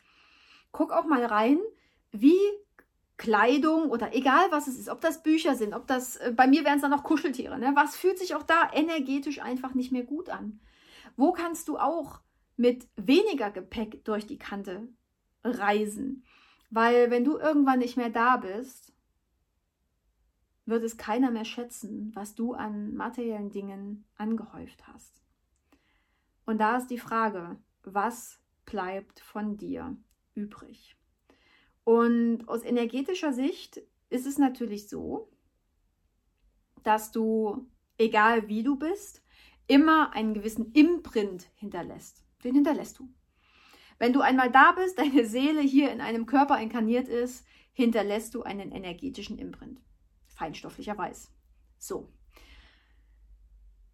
Guck 0.72 0.92
auch 0.92 1.06
mal 1.06 1.26
rein, 1.26 1.60
wie 2.12 2.40
Kleidung 3.18 3.90
oder 3.90 4.16
egal 4.16 4.52
was 4.52 4.68
es 4.68 4.78
ist, 4.80 4.90
ob 4.90 5.02
das 5.02 5.22
Bücher 5.24 5.56
sind, 5.56 5.74
ob 5.74 5.88
das, 5.88 6.18
äh, 6.18 6.34
bei 6.36 6.48
mir 6.48 6.64
wären 6.64 6.76
es 6.76 6.82
dann 6.82 6.92
noch 6.92 7.04
Kuscheltiere, 7.04 7.60
ne? 7.60 7.72
was 7.76 7.96
fühlt 7.96 8.18
sich 8.18 8.36
auch 8.36 8.44
da 8.44 8.72
energetisch 8.74 9.42
einfach 9.42 9.74
nicht 9.74 9.92
mehr 9.92 10.04
gut 10.04 10.30
an? 10.30 10.60
Wo 11.18 11.32
kannst 11.32 11.68
du 11.68 11.78
auch 11.78 12.22
mit 12.62 12.88
weniger 12.96 13.50
Gepäck 13.50 14.06
durch 14.06 14.28
die 14.28 14.38
Kante 14.38 14.88
reisen. 15.44 16.24
Weil 16.70 17.10
wenn 17.10 17.24
du 17.24 17.40
irgendwann 17.40 17.80
nicht 17.80 17.98
mehr 17.98 18.12
da 18.12 18.38
bist, 18.38 18.94
wird 20.68 20.84
es 20.84 20.96
keiner 20.96 21.32
mehr 21.32 21.44
schätzen, 21.44 22.12
was 22.14 22.36
du 22.36 22.54
an 22.54 22.94
materiellen 22.94 23.50
Dingen 23.50 24.06
angehäuft 24.16 24.88
hast. 24.88 25.24
Und 26.46 26.60
da 26.60 26.78
ist 26.78 26.92
die 26.92 27.00
Frage, 27.00 27.58
was 27.82 28.40
bleibt 28.66 29.22
von 29.22 29.58
dir 29.58 29.98
übrig? 30.36 30.96
Und 31.84 32.48
aus 32.48 32.64
energetischer 32.64 33.34
Sicht 33.34 33.82
ist 34.12 34.28
es 34.28 34.38
natürlich 34.38 34.88
so, 34.88 35.32
dass 36.84 37.12
du, 37.12 37.66
egal 37.98 38.48
wie 38.50 38.62
du 38.62 38.78
bist, 38.78 39.24
immer 39.66 40.14
einen 40.14 40.36
gewissen 40.36 40.72
Imprint 40.74 41.50
hinterlässt 41.56 42.24
den 42.44 42.56
hinterlässt 42.56 43.00
du. 43.00 43.10
Wenn 43.98 44.14
du 44.14 44.22
einmal 44.22 44.52
da 44.52 44.72
bist, 44.72 44.98
deine 44.98 45.26
Seele 45.26 45.62
hier 45.62 45.92
in 45.92 46.02
einem 46.02 46.26
Körper 46.26 46.60
inkarniert 46.60 47.08
ist, 47.08 47.46
hinterlässt 47.74 48.34
du 48.34 48.44
einen 48.44 48.72
energetischen 48.72 49.38
Imprint. 49.38 49.80
Feinstofflicherweise. 50.26 51.30
So. 51.78 52.12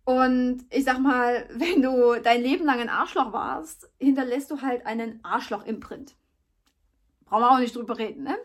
Und 0.06 0.66
ich 0.72 0.86
sag 0.86 1.00
mal, 1.00 1.50
wenn 1.54 1.82
du 1.82 2.22
dein 2.22 2.42
Leben 2.42 2.66
lang 2.66 2.80
ein 2.80 2.88
Arschloch 2.88 3.34
warst, 3.34 3.92
hinterlässt 4.00 4.50
du 4.50 4.62
halt 4.62 4.86
einen 4.86 5.20
Arschloch-Imprint. 5.26 6.16
Brauchen 7.26 7.42
wir 7.42 7.52
auch 7.52 7.60
nicht 7.60 7.76
drüber 7.76 7.98
reden, 7.98 8.24
ne? 8.24 8.38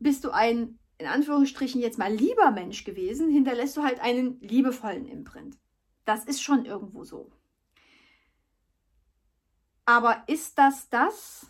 Bist 0.00 0.24
du 0.24 0.30
ein, 0.30 0.80
in 0.98 1.06
Anführungsstrichen, 1.06 1.80
jetzt 1.80 1.98
mal 1.98 2.12
lieber 2.12 2.50
Mensch 2.50 2.82
gewesen, 2.82 3.30
hinterlässt 3.30 3.76
du 3.76 3.84
halt 3.84 4.00
einen 4.00 4.40
liebevollen 4.40 5.06
Imprint. 5.06 5.56
Das 6.04 6.24
ist 6.24 6.42
schon 6.42 6.64
irgendwo 6.64 7.04
so. 7.04 7.30
Aber 9.86 10.22
ist 10.26 10.58
das 10.58 10.88
das, 10.88 11.46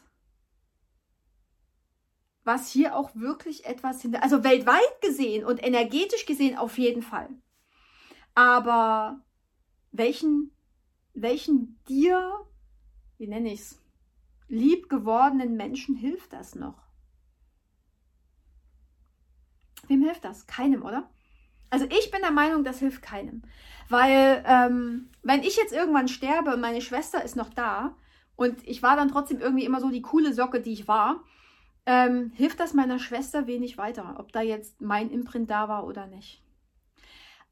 was 2.43 2.71
hier 2.71 2.95
auch 2.95 3.15
wirklich 3.15 3.65
etwas 3.65 4.03
hinter, 4.03 4.23
also 4.23 4.45
weltweit 4.45 5.01
gesehen 5.01 5.45
und 5.45 5.63
energetisch 5.65 6.27
gesehen 6.27 6.59
auf 6.59 6.79
jeden 6.79 7.03
Fall. 7.03 7.29
Aber 8.35 9.21
welchen, 9.93 10.51
welchen 11.15 11.81
dir, 11.89 12.33
wie 13.19 13.29
nenne 13.29 13.53
ich 13.53 13.61
es, 13.61 13.81
lieb 14.49 14.89
gewordenen 14.91 15.57
Menschen 15.57 15.97
hilft 15.97 16.33
das 16.33 16.55
noch? 16.55 16.83
Wem 19.87 20.03
hilft 20.03 20.25
das? 20.25 20.47
Keinem, 20.47 20.83
oder? 20.83 21.11
Also 21.71 21.87
ich 21.87 22.11
bin 22.11 22.21
der 22.21 22.31
Meinung, 22.31 22.65
das 22.65 22.79
hilft 22.79 23.03
keinem. 23.03 23.43
Weil 23.89 24.45
ähm, 24.47 25.11
wenn 25.23 25.43
ich 25.43 25.57
jetzt 25.57 25.73
irgendwann 25.73 26.09
sterbe 26.09 26.53
und 26.55 26.61
meine 26.61 26.81
Schwester 26.81 27.23
ist 27.25 27.37
noch 27.37 27.51
da, 27.51 27.97
und 28.37 28.67
ich 28.67 28.83
war 28.83 28.97
dann 28.97 29.09
trotzdem 29.09 29.41
irgendwie 29.41 29.65
immer 29.65 29.81
so 29.81 29.91
die 29.91 30.03
coole 30.03 30.33
Socke, 30.33 30.61
die 30.61 30.73
ich 30.73 30.89
war. 30.89 31.23
Ähm, 31.87 32.33
hilft 32.35 32.61
das 32.61 32.75
meiner 32.75 32.99
Schwester 32.99 33.47
wenig 33.47 33.77
weiter, 33.77 34.17
ob 34.19 34.33
da 34.33 34.41
jetzt 34.41 34.81
mein 34.81 35.11
Imprint 35.11 35.51
da 35.51 35.69
war 35.69 35.87
oder 35.87 36.07
nicht. 36.07 36.43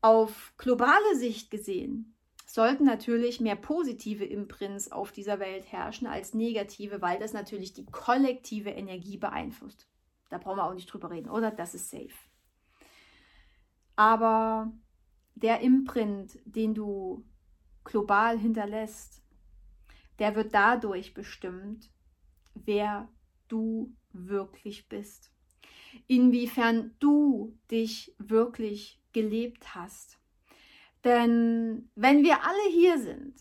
Auf 0.00 0.54
globale 0.56 1.16
Sicht 1.16 1.50
gesehen 1.50 2.14
sollten 2.46 2.84
natürlich 2.84 3.40
mehr 3.40 3.56
positive 3.56 4.24
Imprints 4.24 4.90
auf 4.90 5.12
dieser 5.12 5.38
Welt 5.38 5.70
herrschen 5.70 6.06
als 6.06 6.34
negative, 6.34 7.00
weil 7.00 7.18
das 7.18 7.32
natürlich 7.32 7.72
die 7.72 7.86
kollektive 7.86 8.70
Energie 8.70 9.16
beeinflusst. 9.16 9.86
Da 10.28 10.38
brauchen 10.38 10.58
wir 10.58 10.64
auch 10.64 10.74
nicht 10.74 10.92
drüber 10.92 11.10
reden, 11.10 11.30
oder? 11.30 11.50
Das 11.50 11.74
ist 11.74 11.90
safe. 11.90 12.08
Aber 13.96 14.72
der 15.34 15.60
Imprint, 15.60 16.38
den 16.44 16.74
du 16.74 17.24
global 17.84 18.38
hinterlässt, 18.38 19.21
der 20.22 20.36
wird 20.36 20.54
dadurch 20.54 21.14
bestimmt, 21.14 21.90
wer 22.54 23.08
du 23.48 23.92
wirklich 24.12 24.88
bist. 24.88 25.32
Inwiefern 26.06 26.94
du 27.00 27.58
dich 27.72 28.14
wirklich 28.18 29.00
gelebt 29.12 29.74
hast. 29.74 30.20
Denn 31.02 31.90
wenn 31.96 32.22
wir 32.22 32.44
alle 32.44 32.70
hier 32.70 33.00
sind, 33.00 33.34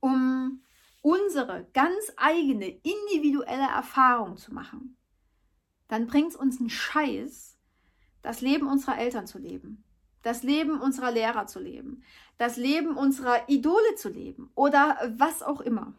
um 0.00 0.62
unsere 1.00 1.66
ganz 1.72 2.12
eigene 2.18 2.68
individuelle 2.68 3.66
Erfahrung 3.74 4.36
zu 4.36 4.52
machen, 4.52 4.98
dann 5.88 6.06
bringt 6.06 6.32
es 6.32 6.36
uns 6.36 6.60
einen 6.60 6.68
Scheiß, 6.68 7.58
das 8.20 8.42
Leben 8.42 8.66
unserer 8.68 8.98
Eltern 8.98 9.26
zu 9.26 9.38
leben 9.38 9.82
das 10.24 10.42
Leben 10.42 10.80
unserer 10.80 11.12
Lehrer 11.12 11.46
zu 11.46 11.60
leben, 11.60 12.02
das 12.38 12.56
Leben 12.56 12.96
unserer 12.96 13.48
Idole 13.48 13.94
zu 13.96 14.08
leben 14.08 14.50
oder 14.56 14.98
was 15.16 15.42
auch 15.42 15.60
immer. 15.60 15.94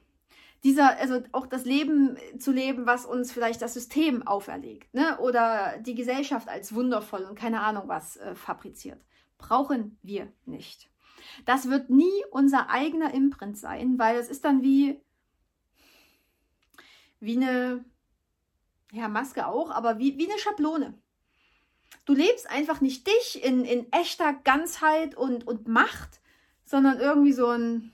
Dieser, 0.63 0.97
also 0.97 1.21
auch 1.31 1.45
das 1.45 1.63
Leben 1.63 2.17
zu 2.39 2.51
leben, 2.51 2.87
was 2.87 3.05
uns 3.05 3.31
vielleicht 3.31 3.61
das 3.61 3.75
System 3.75 4.25
auferlegt, 4.25 4.91
ne? 4.95 5.19
oder 5.19 5.77
die 5.77 5.93
Gesellschaft 5.93 6.49
als 6.49 6.73
wundervoll 6.73 7.23
und 7.23 7.37
keine 7.37 7.61
Ahnung 7.61 7.83
was 7.87 8.17
äh, 8.17 8.33
fabriziert. 8.33 8.99
Brauchen 9.37 9.99
wir 10.01 10.33
nicht. 10.45 10.89
Das 11.45 11.69
wird 11.69 11.91
nie 11.91 12.25
unser 12.31 12.69
eigener 12.69 13.13
Imprint 13.13 13.59
sein, 13.59 13.99
weil 13.99 14.17
es 14.17 14.27
ist 14.27 14.43
dann 14.43 14.63
wie, 14.63 14.99
wie 17.19 17.37
eine, 17.37 17.85
ja, 18.91 19.07
Maske 19.07 19.45
auch, 19.45 19.69
aber 19.69 19.99
wie, 19.99 20.17
wie 20.17 20.29
eine 20.29 20.39
Schablone 20.39 20.95
du 22.05 22.13
lebst 22.13 22.49
einfach 22.49 22.81
nicht 22.81 23.07
dich 23.07 23.43
in, 23.43 23.65
in 23.65 23.91
echter 23.91 24.33
Ganzheit 24.33 25.15
und, 25.15 25.47
und 25.47 25.67
Macht, 25.67 26.21
sondern 26.63 26.99
irgendwie 26.99 27.33
so 27.33 27.47
ein 27.47 27.91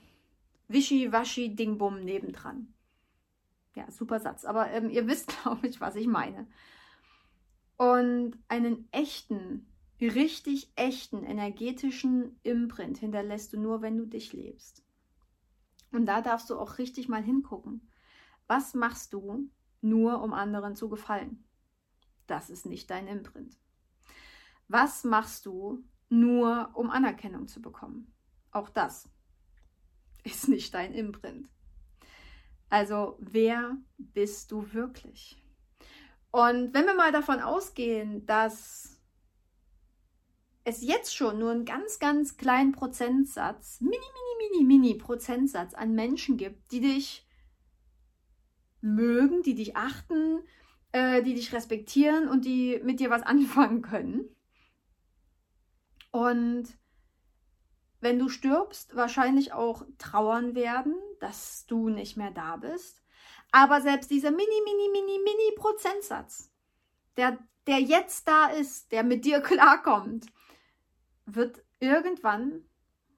Wischi-Waschi-Dingbum 0.68 2.04
nebendran. 2.04 2.72
Ja, 3.74 3.90
super 3.90 4.20
Satz. 4.20 4.44
Aber 4.44 4.70
ähm, 4.70 4.90
ihr 4.90 5.06
wisst, 5.06 5.34
glaube 5.42 5.66
ich, 5.66 5.80
was 5.80 5.96
ich 5.96 6.06
meine. 6.06 6.46
Und 7.76 8.38
einen 8.48 8.88
echten, 8.92 9.66
richtig 10.00 10.70
echten, 10.76 11.24
energetischen 11.24 12.38
Imprint 12.42 12.98
hinterlässt 12.98 13.52
du 13.52 13.60
nur, 13.60 13.82
wenn 13.82 13.96
du 13.96 14.06
dich 14.06 14.32
lebst. 14.32 14.82
Und 15.90 16.06
da 16.06 16.20
darfst 16.22 16.50
du 16.50 16.58
auch 16.58 16.78
richtig 16.78 17.08
mal 17.08 17.22
hingucken. 17.22 17.88
Was 18.46 18.74
machst 18.74 19.12
du 19.12 19.50
nur, 19.80 20.22
um 20.22 20.32
anderen 20.32 20.74
zu 20.76 20.88
gefallen? 20.88 21.44
Das 22.26 22.50
ist 22.50 22.66
nicht 22.66 22.90
dein 22.90 23.06
Imprint. 23.08 23.56
Was 24.72 25.04
machst 25.04 25.44
du 25.44 25.84
nur, 26.08 26.70
um 26.72 26.88
Anerkennung 26.88 27.46
zu 27.46 27.60
bekommen? 27.60 28.10
Auch 28.52 28.70
das 28.70 29.06
ist 30.24 30.48
nicht 30.48 30.72
dein 30.72 30.94
Imprint. 30.94 31.46
Also, 32.70 33.18
wer 33.20 33.76
bist 33.98 34.50
du 34.50 34.72
wirklich? 34.72 35.36
Und 36.30 36.72
wenn 36.72 36.86
wir 36.86 36.94
mal 36.94 37.12
davon 37.12 37.40
ausgehen, 37.40 38.24
dass 38.24 38.98
es 40.64 40.80
jetzt 40.80 41.14
schon 41.14 41.38
nur 41.38 41.50
einen 41.50 41.66
ganz, 41.66 41.98
ganz 41.98 42.38
kleinen 42.38 42.72
Prozentsatz, 42.72 43.78
mini, 43.82 43.92
mini, 43.92 44.64
mini, 44.64 44.64
mini 44.64 44.94
Prozentsatz 44.94 45.74
an 45.74 45.92
Menschen 45.92 46.38
gibt, 46.38 46.72
die 46.72 46.80
dich 46.80 47.28
mögen, 48.80 49.42
die 49.42 49.54
dich 49.54 49.76
achten, 49.76 50.40
äh, 50.92 51.22
die 51.22 51.34
dich 51.34 51.52
respektieren 51.52 52.26
und 52.26 52.46
die 52.46 52.80
mit 52.82 53.00
dir 53.00 53.10
was 53.10 53.22
anfangen 53.24 53.82
können. 53.82 54.34
Und 56.12 56.68
wenn 58.00 58.18
du 58.18 58.28
stirbst, 58.28 58.94
wahrscheinlich 58.94 59.52
auch 59.52 59.84
trauern 59.98 60.54
werden, 60.54 60.94
dass 61.20 61.66
du 61.66 61.88
nicht 61.88 62.16
mehr 62.16 62.30
da 62.30 62.56
bist. 62.56 63.02
Aber 63.50 63.80
selbst 63.80 64.10
dieser 64.10 64.30
mini, 64.30 64.60
mini, 64.64 64.88
mini, 64.92 65.18
mini 65.18 65.56
Prozentsatz, 65.56 66.50
der, 67.16 67.38
der 67.66 67.80
jetzt 67.80 68.28
da 68.28 68.46
ist, 68.46 68.92
der 68.92 69.02
mit 69.02 69.24
dir 69.24 69.40
klarkommt, 69.42 70.26
wird 71.26 71.62
irgendwann, 71.80 72.64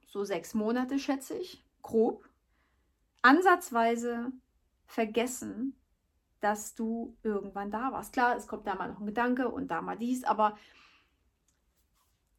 so 0.06 0.24
sechs 0.24 0.54
Monate 0.54 0.98
schätze 0.98 1.36
ich, 1.36 1.64
grob, 1.82 2.28
ansatzweise 3.22 4.32
vergessen, 4.86 5.80
dass 6.40 6.74
du 6.74 7.16
irgendwann 7.22 7.70
da 7.70 7.90
warst. 7.90 8.12
Klar, 8.12 8.36
es 8.36 8.46
kommt 8.46 8.66
da 8.66 8.74
mal 8.74 8.90
noch 8.90 9.00
ein 9.00 9.06
Gedanke 9.06 9.48
und 9.48 9.68
da 9.68 9.80
mal 9.80 9.96
dies, 9.96 10.24
aber 10.24 10.58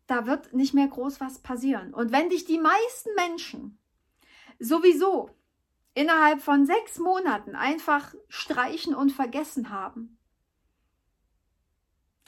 da 0.08 0.26
wird 0.26 0.54
nicht 0.54 0.74
mehr 0.74 0.88
groß 0.88 1.20
was 1.20 1.40
passieren. 1.40 1.94
Und 1.94 2.12
wenn 2.12 2.30
dich 2.30 2.46
die 2.46 2.60
meisten 2.60 3.10
Menschen 3.16 3.80
sowieso 4.60 5.30
innerhalb 5.94 6.42
von 6.42 6.66
sechs 6.66 7.00
Monaten 7.00 7.56
einfach 7.56 8.14
streichen 8.28 8.94
und 8.94 9.12
vergessen 9.12 9.70
haben, 9.70 10.20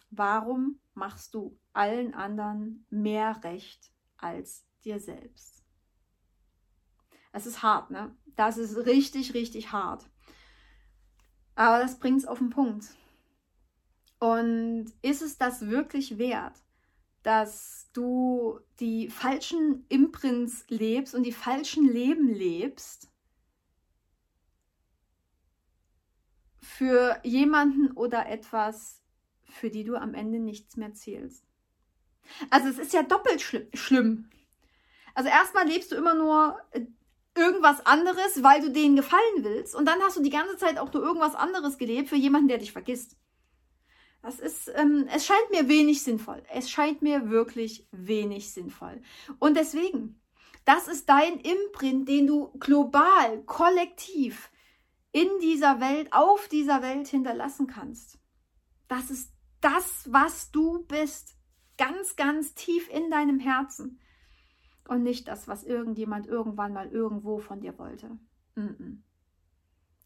warum 0.09 0.79
machst 0.93 1.33
du 1.33 1.59
allen 1.73 2.13
anderen 2.13 2.85
mehr 2.89 3.43
Recht 3.43 3.91
als 4.17 4.65
dir 4.83 4.99
selbst? 4.99 5.63
Es 7.31 7.45
ist 7.45 7.61
hart, 7.61 7.91
ne? 7.91 8.15
Das 8.35 8.57
ist 8.57 8.77
richtig, 8.77 9.33
richtig 9.33 9.71
hart. 9.71 10.09
Aber 11.55 11.79
das 11.79 11.99
bringt 11.99 12.19
es 12.19 12.25
auf 12.25 12.39
den 12.39 12.49
Punkt. 12.49 12.85
Und 14.19 14.91
ist 15.01 15.21
es 15.21 15.37
das 15.37 15.67
wirklich 15.67 16.17
wert, 16.17 16.63
dass 17.27 17.89
du 17.91 18.61
die 18.79 19.09
falschen 19.09 19.85
Imprints 19.89 20.63
lebst 20.69 21.13
und 21.13 21.23
die 21.23 21.33
falschen 21.33 21.85
Leben 21.85 22.33
lebst 22.33 23.09
für 26.61 27.19
jemanden 27.25 27.91
oder 27.91 28.27
etwas, 28.27 29.03
für 29.43 29.69
die 29.69 29.83
du 29.83 29.97
am 29.97 30.13
Ende 30.13 30.39
nichts 30.39 30.77
mehr 30.77 30.93
zählst. 30.93 31.43
Also 32.49 32.69
es 32.69 32.77
ist 32.77 32.93
ja 32.93 33.03
doppelt 33.03 33.41
schlimm. 33.73 34.29
Also 35.13 35.29
erstmal 35.29 35.67
lebst 35.67 35.91
du 35.91 35.97
immer 35.97 36.13
nur 36.13 36.57
äh, 36.71 36.85
irgendwas 37.35 37.85
anderes, 37.85 38.41
weil 38.41 38.61
du 38.61 38.71
denen 38.71 38.95
gefallen 38.95 39.43
willst. 39.43 39.75
Und 39.75 39.85
dann 39.85 39.99
hast 39.99 40.15
du 40.15 40.23
die 40.23 40.29
ganze 40.29 40.55
Zeit 40.55 40.77
auch 40.77 40.93
nur 40.93 41.03
irgendwas 41.03 41.35
anderes 41.35 41.77
gelebt 41.77 42.07
für 42.07 42.15
jemanden, 42.15 42.47
der 42.47 42.59
dich 42.59 42.71
vergisst. 42.71 43.17
Das 44.21 44.39
ist, 44.39 44.71
ähm, 44.75 45.07
es 45.13 45.25
scheint 45.25 45.51
mir 45.51 45.67
wenig 45.67 46.03
sinnvoll. 46.03 46.43
Es 46.51 46.69
scheint 46.69 47.01
mir 47.01 47.29
wirklich 47.29 47.87
wenig 47.91 48.51
sinnvoll. 48.51 49.01
Und 49.39 49.55
deswegen, 49.55 50.21
das 50.65 50.87
ist 50.87 51.07
dein 51.07 51.39
Imprint, 51.39 52.09
den 52.09 52.27
du 52.27 52.51
global, 52.59 53.43
kollektiv 53.45 54.51
in 55.11 55.27
dieser 55.41 55.79
Welt, 55.79 56.11
auf 56.11 56.47
dieser 56.49 56.81
Welt 56.81 57.07
hinterlassen 57.07 57.67
kannst. 57.67 58.19
Das 58.87 59.09
ist 59.09 59.31
das, 59.61 60.11
was 60.11 60.51
du 60.51 60.85
bist. 60.85 61.35
Ganz, 61.77 62.15
ganz 62.15 62.53
tief 62.53 62.89
in 62.89 63.09
deinem 63.09 63.39
Herzen. 63.39 63.99
Und 64.87 65.03
nicht 65.03 65.27
das, 65.27 65.47
was 65.47 65.63
irgendjemand 65.63 66.27
irgendwann 66.27 66.73
mal 66.73 66.89
irgendwo 66.91 67.39
von 67.39 67.59
dir 67.59 67.77
wollte. 67.77 68.17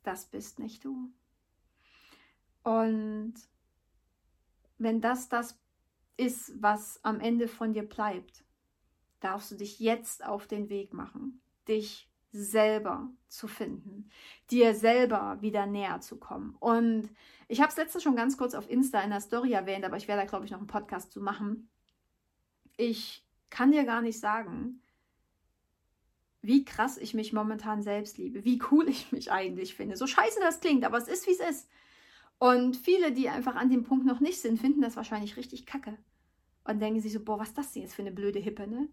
Das 0.04 0.26
bist 0.26 0.60
nicht 0.60 0.84
du. 0.84 1.12
Und 2.64 3.34
wenn 4.84 5.02
das 5.02 5.30
das 5.30 5.60
ist, 6.18 6.62
was 6.62 7.04
am 7.04 7.20
Ende 7.20 7.48
von 7.48 7.74
dir 7.74 7.84
bleibt, 7.84 8.44
darfst 9.20 9.52
du 9.52 9.56
dich 9.56 9.80
jetzt 9.80 10.26
auf 10.26 10.48
den 10.48 10.70
Weg 10.70 10.94
machen, 10.94 11.42
dich 11.68 12.10
selber 12.32 13.10
zu 13.28 13.48
finden, 13.48 14.10
dir 14.50 14.74
selber 14.74 15.38
wieder 15.42 15.66
näher 15.66 16.00
zu 16.02 16.18
kommen. 16.18 16.56
Und 16.60 17.10
ich 17.48 17.60
habe 17.60 17.70
es 17.70 17.78
letztens 17.78 18.04
schon 18.04 18.16
ganz 18.16 18.38
kurz 18.38 18.54
auf 18.54 18.70
Insta 18.70 19.02
in 19.02 19.10
der 19.10 19.20
Story 19.20 19.52
erwähnt, 19.52 19.84
aber 19.84 19.98
ich 19.98 20.08
werde 20.08 20.22
da, 20.22 20.28
glaube 20.28 20.46
ich, 20.46 20.52
noch 20.52 20.60
einen 20.60 20.68
Podcast 20.68 21.12
zu 21.12 21.22
machen. 21.22 21.70
Ich 22.78 23.26
kann 23.50 23.72
dir 23.72 23.84
gar 23.84 24.02
nicht 24.02 24.20
sagen, 24.20 24.82
wie 26.42 26.66
krass 26.66 26.98
ich 26.98 27.14
mich 27.14 27.34
momentan 27.34 27.84
selbst 27.84 28.18
liebe, 28.18 28.44
wie 28.46 28.62
cool 28.72 28.88
ich 28.88 29.12
mich 29.12 29.32
eigentlich 29.32 29.76
finde. 29.76 29.98
So 29.98 30.08
scheiße 30.08 30.40
das 30.40 30.60
klingt, 30.60 30.86
aber 30.86 30.98
es 30.98 31.08
ist, 31.08 31.28
wie 31.28 31.32
es 31.32 31.40
ist. 31.40 31.70
Und 32.42 32.76
viele, 32.76 33.12
die 33.12 33.30
einfach 33.30 33.56
an 33.56 33.70
dem 33.70 33.84
Punkt 33.84 34.04
noch 34.04 34.20
nicht 34.20 34.42
sind, 34.42 34.60
finden 34.60 34.82
das 34.82 34.96
wahrscheinlich 34.96 35.38
richtig 35.38 35.68
kacke. 35.68 35.96
Und 36.64 36.80
denken 36.80 37.00
sich 37.00 37.14
so, 37.14 37.20
boah, 37.24 37.38
was 37.38 37.50
ist 37.50 37.58
das 37.60 37.72
denn 37.72 37.84
jetzt 37.84 37.94
für 37.94 38.02
eine 38.02 38.12
blöde 38.12 38.40
Hippe, 38.40 38.66
ne? 38.66 38.90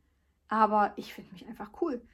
Aber 0.49 0.93
ich 0.97 1.15
finde 1.15 1.33
mich 1.33 1.47
einfach 1.47 1.71
cool. 1.81 2.07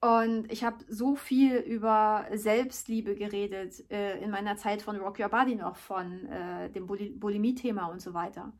Und 0.00 0.50
ich 0.50 0.64
habe 0.64 0.84
so 0.88 1.14
viel 1.14 1.58
über 1.58 2.26
Selbstliebe 2.32 3.14
geredet 3.14 3.88
äh, 3.88 4.18
in 4.18 4.30
meiner 4.30 4.56
Zeit 4.56 4.82
von 4.82 4.96
Rock 4.96 5.20
Your 5.20 5.28
Body 5.28 5.54
noch, 5.54 5.76
von 5.76 6.26
äh, 6.26 6.70
dem 6.70 6.88
Bulimie-Thema 6.88 7.86
und 7.86 8.02
so 8.02 8.12
weiter. 8.12 8.52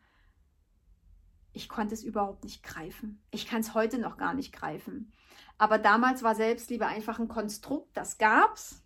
Ich 1.53 1.69
konnte 1.69 1.95
es 1.95 2.05
überhaupt 2.05 2.45
nicht 2.45 2.63
greifen. 2.63 3.21
Ich 3.33 3.45
kann 3.45 3.61
es 3.61 3.75
heute 3.75 3.99
noch 3.99 4.19
gar 4.19 4.35
nicht 4.35 4.53
greifen. 4.53 5.13
Aber 5.59 5.79
damals 5.79 6.23
war 6.23 6.37
Selbstliebe 6.37 6.87
einfach 6.87 7.19
ein 7.19 7.27
Konstrukt, 7.27 7.97
das 7.97 8.19
gab's. 8.19 8.85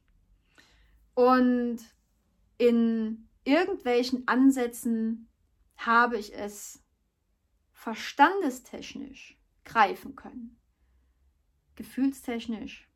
Und 1.13 1.81
in 2.59 3.29
irgendwelchen 3.45 4.27
Ansätzen 4.29 5.29
habe 5.77 6.19
ich 6.19 6.35
es 6.35 6.83
verstandestechnisch 7.73 9.39
greifen 9.65 10.17
können. 10.17 10.59
Gefühlstechnisch. 11.75 12.89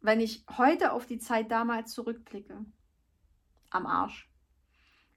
Wenn 0.00 0.20
ich 0.20 0.44
heute 0.58 0.92
auf 0.92 1.06
die 1.06 1.18
Zeit 1.18 1.50
damals 1.50 1.92
zurückblicke, 1.92 2.66
am 3.74 3.86
Arsch. 3.86 4.30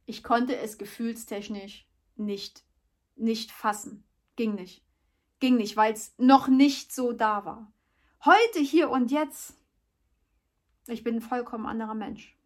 Ich 0.05 0.23
konnte 0.23 0.57
es 0.57 0.77
gefühlstechnisch 0.77 1.87
nicht, 2.15 2.63
nicht 3.15 3.51
fassen. 3.51 4.03
Ging 4.35 4.55
nicht. 4.55 4.83
Ging 5.39 5.57
nicht, 5.57 5.77
weil 5.77 5.93
es 5.93 6.13
noch 6.17 6.47
nicht 6.47 6.93
so 6.93 7.13
da 7.13 7.45
war. 7.45 7.71
Heute, 8.25 8.59
hier 8.59 8.89
und 8.89 9.11
jetzt, 9.11 9.55
ich 10.87 11.03
bin 11.03 11.15
ein 11.15 11.21
vollkommen 11.21 11.67
anderer 11.67 11.93
Mensch. 11.93 12.36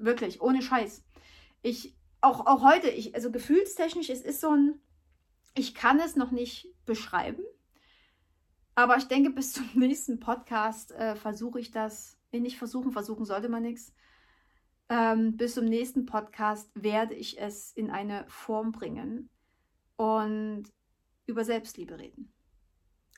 Wirklich, 0.00 0.40
ohne 0.40 0.62
Scheiß. 0.62 1.04
Ich, 1.60 1.94
auch, 2.22 2.46
auch 2.46 2.62
heute, 2.62 2.88
ich, 2.88 3.14
also 3.14 3.30
gefühlstechnisch, 3.30 4.08
es 4.08 4.22
ist 4.22 4.40
so 4.40 4.48
ein, 4.48 4.80
ich 5.54 5.74
kann 5.74 6.00
es 6.00 6.16
noch 6.16 6.30
nicht 6.30 6.74
beschreiben, 6.86 7.42
aber 8.74 8.96
ich 8.96 9.08
denke, 9.08 9.28
bis 9.28 9.52
zum 9.52 9.68
nächsten 9.74 10.18
Podcast 10.18 10.92
äh, 10.92 11.16
versuche 11.16 11.60
ich 11.60 11.70
das, 11.70 12.18
nee, 12.32 12.40
nicht 12.40 12.56
versuchen, 12.56 12.92
versuchen 12.92 13.26
sollte 13.26 13.50
man 13.50 13.62
nichts. 13.62 13.92
Ähm, 14.88 15.36
bis 15.36 15.54
zum 15.54 15.66
nächsten 15.66 16.06
Podcast 16.06 16.70
werde 16.74 17.14
ich 17.14 17.38
es 17.38 17.70
in 17.72 17.90
eine 17.90 18.24
Form 18.26 18.72
bringen 18.72 19.28
und 19.96 20.64
über 21.26 21.44
Selbstliebe 21.44 21.98
reden. 21.98 22.32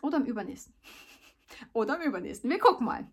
Oder 0.03 0.17
im 0.17 0.25
übernächsten. 0.25 0.75
Oder 1.73 1.95
im 2.03 2.09
übernächsten. 2.09 2.51
Wir 2.51 2.59
gucken 2.59 2.87
mal. 2.87 3.09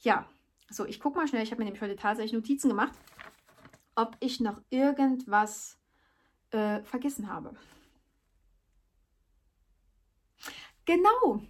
Ja, 0.00 0.26
so, 0.72 0.86
ich 0.86 1.00
gucke 1.00 1.18
mal 1.18 1.28
schnell. 1.28 1.42
Ich 1.42 1.50
habe 1.50 1.60
mir 1.60 1.66
nämlich 1.66 1.82
heute 1.82 1.96
tatsächlich 1.96 2.32
Notizen 2.32 2.68
gemacht, 2.68 2.92
ob 3.94 4.16
ich 4.20 4.40
noch 4.40 4.60
irgendwas 4.70 5.78
äh, 6.50 6.82
vergessen 6.82 7.28
habe. 7.28 7.54
Genau. 10.84 11.42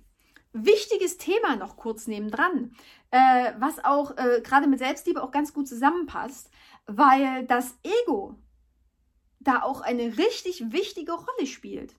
Wichtiges 0.52 1.16
Thema 1.16 1.56
noch 1.56 1.76
kurz 1.76 2.06
nebendran, 2.06 2.76
äh, 3.10 3.52
was 3.58 3.82
auch 3.82 4.16
äh, 4.18 4.42
gerade 4.42 4.66
mit 4.66 4.80
Selbstliebe 4.80 5.22
auch 5.22 5.30
ganz 5.30 5.54
gut 5.54 5.66
zusammenpasst, 5.66 6.50
weil 6.86 7.46
das 7.46 7.78
Ego 7.82 8.36
da 9.40 9.62
auch 9.62 9.80
eine 9.80 10.18
richtig 10.18 10.72
wichtige 10.72 11.12
Rolle 11.12 11.46
spielt. 11.46 11.94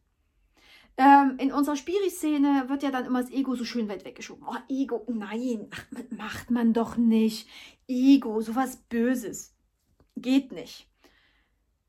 Ähm, 0.96 1.38
in 1.40 1.52
unserer 1.52 1.76
Spiri-Szene 1.76 2.66
wird 2.68 2.84
ja 2.84 2.92
dann 2.92 3.06
immer 3.06 3.22
das 3.22 3.32
Ego 3.32 3.56
so 3.56 3.66
schön 3.66 3.90
weit 3.90 4.06
weggeschoben. 4.06 4.46
Oh, 4.48 4.58
Ego, 4.70 5.06
nein, 5.12 5.70
ach, 5.72 5.86
macht 6.12 6.52
man 6.52 6.74
doch 6.74 6.98
nicht. 6.98 7.48
Ego, 7.88 8.42
sowas 8.42 8.78
Böses. 8.78 9.56
Geht 10.16 10.52
nicht. 10.52 10.88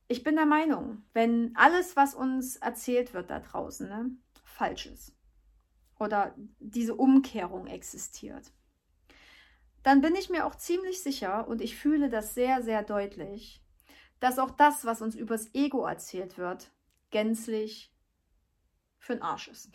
Ich 0.08 0.22
bin 0.22 0.36
der 0.36 0.46
Meinung, 0.46 1.02
wenn 1.12 1.54
alles, 1.56 1.96
was 1.96 2.14
uns 2.14 2.56
erzählt 2.56 3.14
wird 3.14 3.30
da 3.30 3.40
draußen, 3.40 3.88
ne, 3.88 4.10
falsch 4.44 4.86
ist 4.86 5.14
oder 5.98 6.34
diese 6.58 6.94
Umkehrung 6.94 7.66
existiert, 7.66 8.52
dann 9.82 10.00
bin 10.00 10.14
ich 10.14 10.30
mir 10.30 10.46
auch 10.46 10.54
ziemlich 10.54 11.02
sicher 11.02 11.46
und 11.46 11.60
ich 11.60 11.76
fühle 11.76 12.08
das 12.08 12.34
sehr, 12.34 12.62
sehr 12.62 12.82
deutlich, 12.82 13.62
dass 14.20 14.38
auch 14.38 14.50
das, 14.50 14.84
was 14.84 15.02
uns 15.02 15.14
übers 15.14 15.54
Ego 15.54 15.86
erzählt 15.86 16.38
wird, 16.38 16.70
gänzlich 17.10 17.93
für 19.04 19.14
den 19.14 19.22
Arsch 19.22 19.48
ist. 19.48 19.70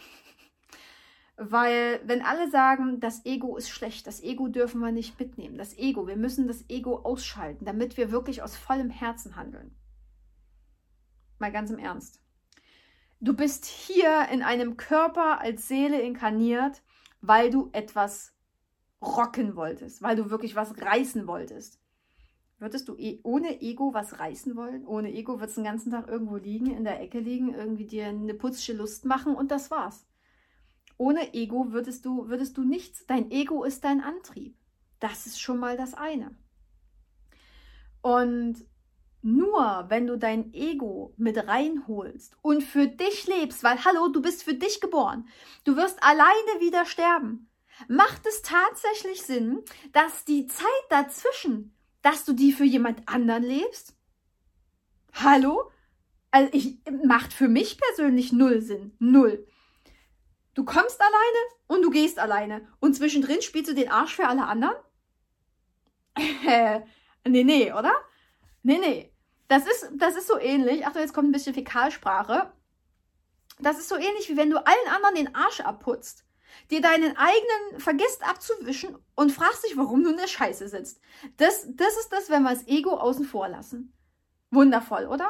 Weil 1.37 2.01
wenn 2.03 2.21
alle 2.21 2.51
sagen, 2.51 2.99
das 2.99 3.25
Ego 3.25 3.55
ist 3.55 3.69
schlecht, 3.69 4.07
das 4.07 4.21
Ego 4.21 4.49
dürfen 4.49 4.81
wir 4.81 4.91
nicht 4.91 5.17
mitnehmen, 5.17 5.57
das 5.57 5.77
Ego, 5.77 6.05
wir 6.05 6.17
müssen 6.17 6.47
das 6.47 6.69
Ego 6.69 6.97
ausschalten, 6.97 7.63
damit 7.63 7.95
wir 7.95 8.11
wirklich 8.11 8.41
aus 8.41 8.57
vollem 8.57 8.89
Herzen 8.89 9.37
handeln. 9.37 9.73
Mal 11.37 11.53
ganz 11.53 11.71
im 11.71 11.79
Ernst. 11.79 12.21
Du 13.21 13.33
bist 13.33 13.65
hier 13.65 14.27
in 14.31 14.43
einem 14.43 14.75
Körper 14.75 15.39
als 15.39 15.67
Seele 15.67 16.01
inkarniert, 16.01 16.81
weil 17.21 17.49
du 17.49 17.69
etwas 17.71 18.33
rocken 19.01 19.55
wolltest, 19.55 20.01
weil 20.01 20.17
du 20.17 20.29
wirklich 20.29 20.55
was 20.55 20.81
reißen 20.81 21.25
wolltest. 21.25 21.79
Würdest 22.59 22.89
du 22.89 22.95
eh 22.97 23.19
ohne 23.23 23.61
Ego 23.61 23.93
was 23.93 24.19
reißen 24.19 24.55
wollen? 24.55 24.85
Ohne 24.85 25.13
Ego 25.13 25.39
würdest 25.39 25.57
du 25.57 25.61
den 25.61 25.71
ganzen 25.71 25.91
Tag 25.91 26.09
irgendwo 26.09 26.35
liegen, 26.35 26.75
in 26.75 26.83
der 26.83 27.01
Ecke 27.01 27.19
liegen, 27.19 27.53
irgendwie 27.53 27.85
dir 27.85 28.07
eine 28.07 28.33
putzische 28.33 28.73
Lust 28.73 29.05
machen 29.05 29.33
und 29.33 29.49
das 29.49 29.71
war's. 29.71 30.05
Ohne 30.97 31.33
Ego 31.33 31.71
würdest 31.71 32.05
du, 32.05 32.27
würdest 32.27 32.57
du 32.57 32.63
nichts. 32.63 33.05
Dein 33.05 33.31
Ego 33.31 33.63
ist 33.63 33.85
dein 33.85 34.01
Antrieb. 34.01 34.57
Das 34.99 35.25
ist 35.25 35.39
schon 35.39 35.57
mal 35.57 35.77
das 35.77 35.93
eine. 35.93 36.35
Und 38.01 38.65
nur 39.21 39.85
wenn 39.87 40.07
du 40.07 40.17
dein 40.17 40.53
Ego 40.53 41.13
mit 41.17 41.37
reinholst 41.37 42.37
und 42.41 42.61
für 42.61 42.87
dich 42.87 43.27
lebst, 43.27 43.63
weil 43.63 43.83
hallo, 43.83 44.09
du 44.09 44.21
bist 44.21 44.43
für 44.43 44.53
dich 44.53 44.81
geboren, 44.81 45.27
du 45.63 45.75
wirst 45.75 46.01
alleine 46.03 46.59
wieder 46.59 46.85
sterben, 46.85 47.49
macht 47.87 48.25
es 48.25 48.41
tatsächlich 48.41 49.21
Sinn, 49.23 49.63
dass 49.91 50.25
die 50.25 50.47
Zeit 50.47 50.67
dazwischen, 50.89 51.73
dass 52.01 52.25
du 52.25 52.33
die 52.33 52.51
für 52.51 52.65
jemand 52.65 53.07
anderen 53.07 53.43
lebst? 53.43 53.95
Hallo? 55.13 55.71
Also 56.31 56.49
ich 56.53 56.79
macht 57.03 57.33
für 57.33 57.47
mich 57.47 57.77
persönlich 57.77 58.31
null 58.31 58.62
Sinn, 58.62 58.95
null. 58.99 59.47
Du 60.53 60.63
kommst 60.65 60.99
alleine 60.99 61.39
und 61.67 61.81
du 61.81 61.89
gehst 61.89 62.19
alleine. 62.19 62.67
Und 62.79 62.95
zwischendrin 62.95 63.41
spielst 63.41 63.71
du 63.71 63.75
den 63.75 63.89
Arsch 63.89 64.15
für 64.15 64.27
alle 64.27 64.45
anderen? 64.45 64.75
Nee, 67.27 67.43
nee, 67.43 67.71
oder? 67.73 67.91
Nee, 68.63 68.77
nee. 68.79 69.13
Das 69.49 69.67
ist, 69.67 69.91
das 69.97 70.15
ist 70.15 70.27
so 70.27 70.39
ähnlich. 70.39 70.85
Achtung, 70.85 71.01
jetzt 71.01 71.13
kommt 71.13 71.27
ein 71.27 71.33
bisschen 71.33 71.53
Fäkalsprache. 71.53 72.51
Das 73.59 73.77
ist 73.77 73.89
so 73.89 73.95
ähnlich, 73.95 74.29
wie 74.29 74.38
wenn 74.38 74.49
du 74.49 74.57
allen 74.57 74.88
anderen 74.95 75.15
den 75.15 75.35
Arsch 75.35 75.59
abputzt, 75.59 76.25
dir 76.71 76.81
deinen 76.81 77.15
eigenen 77.17 77.79
vergisst 77.79 78.27
abzuwischen 78.27 78.97
und 79.15 79.31
fragst 79.31 79.65
dich, 79.65 79.77
warum 79.77 80.03
du 80.03 80.12
in 80.12 80.17
der 80.17 80.27
Scheiße 80.27 80.67
sitzt. 80.67 81.01
Das, 81.38 81.67
das 81.69 81.97
ist 81.97 82.09
das, 82.12 82.29
wenn 82.29 82.43
wir 82.43 82.53
das 82.53 82.67
Ego 82.67 82.91
außen 82.97 83.25
vor 83.25 83.47
lassen. 83.47 83.93
Wundervoll, 84.51 85.05
oder? 85.07 85.29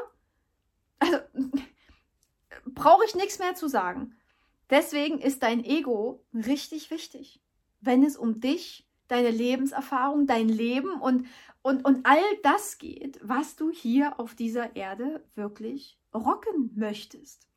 Also, 0.99 1.17
brauche 2.65 3.05
ich 3.05 3.15
nichts 3.15 3.39
mehr 3.39 3.55
zu 3.55 3.67
sagen. 3.67 4.15
Deswegen 4.69 5.19
ist 5.19 5.41
dein 5.43 5.63
Ego 5.63 6.23
richtig 6.33 6.91
wichtig, 6.91 7.41
wenn 7.81 8.03
es 8.03 8.17
um 8.17 8.39
dich, 8.39 8.87
deine 9.07 9.31
Lebenserfahrung, 9.31 10.27
dein 10.27 10.47
Leben 10.47 11.01
und, 11.01 11.27
und, 11.63 11.83
und 11.83 12.05
all 12.05 12.21
das 12.43 12.77
geht, 12.77 13.19
was 13.23 13.55
du 13.55 13.71
hier 13.71 14.19
auf 14.19 14.35
dieser 14.35 14.75
Erde 14.75 15.25
wirklich 15.35 15.99
rocken 16.13 16.71
möchtest. 16.75 17.47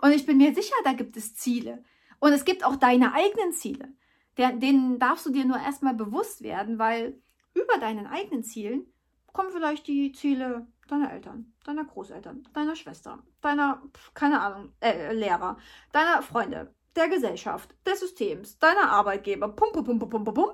Und 0.00 0.12
ich 0.12 0.26
bin 0.26 0.38
mir 0.38 0.54
sicher, 0.54 0.74
da 0.84 0.92
gibt 0.92 1.16
es 1.16 1.34
Ziele. 1.34 1.84
Und 2.24 2.32
es 2.32 2.46
gibt 2.46 2.64
auch 2.64 2.76
deine 2.76 3.12
eigenen 3.12 3.52
Ziele. 3.52 3.92
denen 4.38 4.98
darfst 4.98 5.26
du 5.26 5.30
dir 5.30 5.44
nur 5.44 5.58
erstmal 5.58 5.92
bewusst 5.92 6.40
werden, 6.42 6.78
weil 6.78 7.20
über 7.52 7.76
deinen 7.78 8.06
eigenen 8.06 8.42
Zielen 8.42 8.86
kommen 9.34 9.50
vielleicht 9.52 9.86
die 9.88 10.10
Ziele 10.12 10.66
deiner 10.88 11.12
Eltern, 11.12 11.52
deiner 11.66 11.84
Großeltern, 11.84 12.48
deiner 12.54 12.76
Schwester, 12.76 13.22
deiner, 13.42 13.82
keine 14.14 14.40
Ahnung, 14.40 14.72
äh, 14.80 15.12
Lehrer, 15.12 15.58
deiner 15.92 16.22
Freunde, 16.22 16.74
der 16.96 17.08
Gesellschaft, 17.08 17.74
des 17.84 18.00
Systems, 18.00 18.58
deiner 18.58 18.90
Arbeitgeber, 18.90 19.50
pum, 19.50 19.72
pum, 19.72 19.84
pum, 19.84 19.98
pum, 19.98 20.24
pum, 20.24 20.24
pum. 20.24 20.50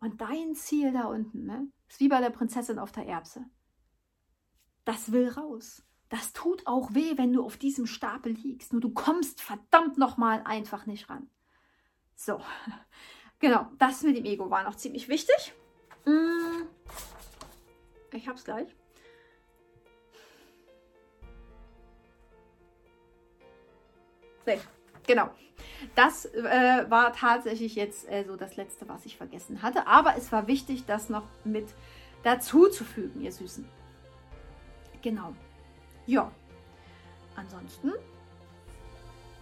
Und 0.00 0.20
dein 0.20 0.54
Ziel 0.54 0.92
da 0.92 1.04
unten, 1.04 1.46
ne, 1.46 1.66
ist 1.88 1.98
wie 1.98 2.08
bei 2.08 2.20
der 2.20 2.28
Prinzessin 2.28 2.78
auf 2.78 2.92
der 2.92 3.06
Erbse. 3.06 3.42
Das 4.84 5.12
will 5.12 5.30
raus. 5.30 5.82
Das 6.08 6.32
tut 6.32 6.66
auch 6.66 6.94
weh, 6.94 7.16
wenn 7.16 7.32
du 7.32 7.44
auf 7.44 7.56
diesem 7.56 7.86
Stapel 7.86 8.32
liegst. 8.32 8.72
Nur 8.72 8.80
du 8.80 8.90
kommst 8.90 9.40
verdammt 9.40 9.98
nochmal 9.98 10.42
einfach 10.44 10.86
nicht 10.86 11.10
ran. 11.10 11.28
So, 12.14 12.40
genau, 13.38 13.66
das 13.78 14.02
mit 14.02 14.16
dem 14.16 14.24
Ego 14.24 14.48
war 14.50 14.64
noch 14.64 14.76
ziemlich 14.76 15.08
wichtig. 15.08 15.52
Mm. 16.04 16.62
Ich 18.12 18.28
hab's 18.28 18.44
gleich. 18.44 18.68
Nee, 24.46 24.60
genau. 25.06 25.30
Das 25.96 26.26
äh, 26.26 26.88
war 26.88 27.12
tatsächlich 27.12 27.74
jetzt 27.74 28.08
äh, 28.08 28.24
so 28.24 28.36
das 28.36 28.56
Letzte, 28.56 28.88
was 28.88 29.04
ich 29.04 29.16
vergessen 29.16 29.62
hatte. 29.62 29.86
Aber 29.88 30.16
es 30.16 30.30
war 30.30 30.46
wichtig, 30.46 30.86
das 30.86 31.08
noch 31.08 31.24
mit 31.44 31.66
dazu 32.22 32.68
zu 32.68 32.84
fügen, 32.84 33.20
ihr 33.20 33.32
Süßen. 33.32 33.68
Genau. 35.02 35.34
Ja. 36.06 36.30
Ansonsten 37.34 37.92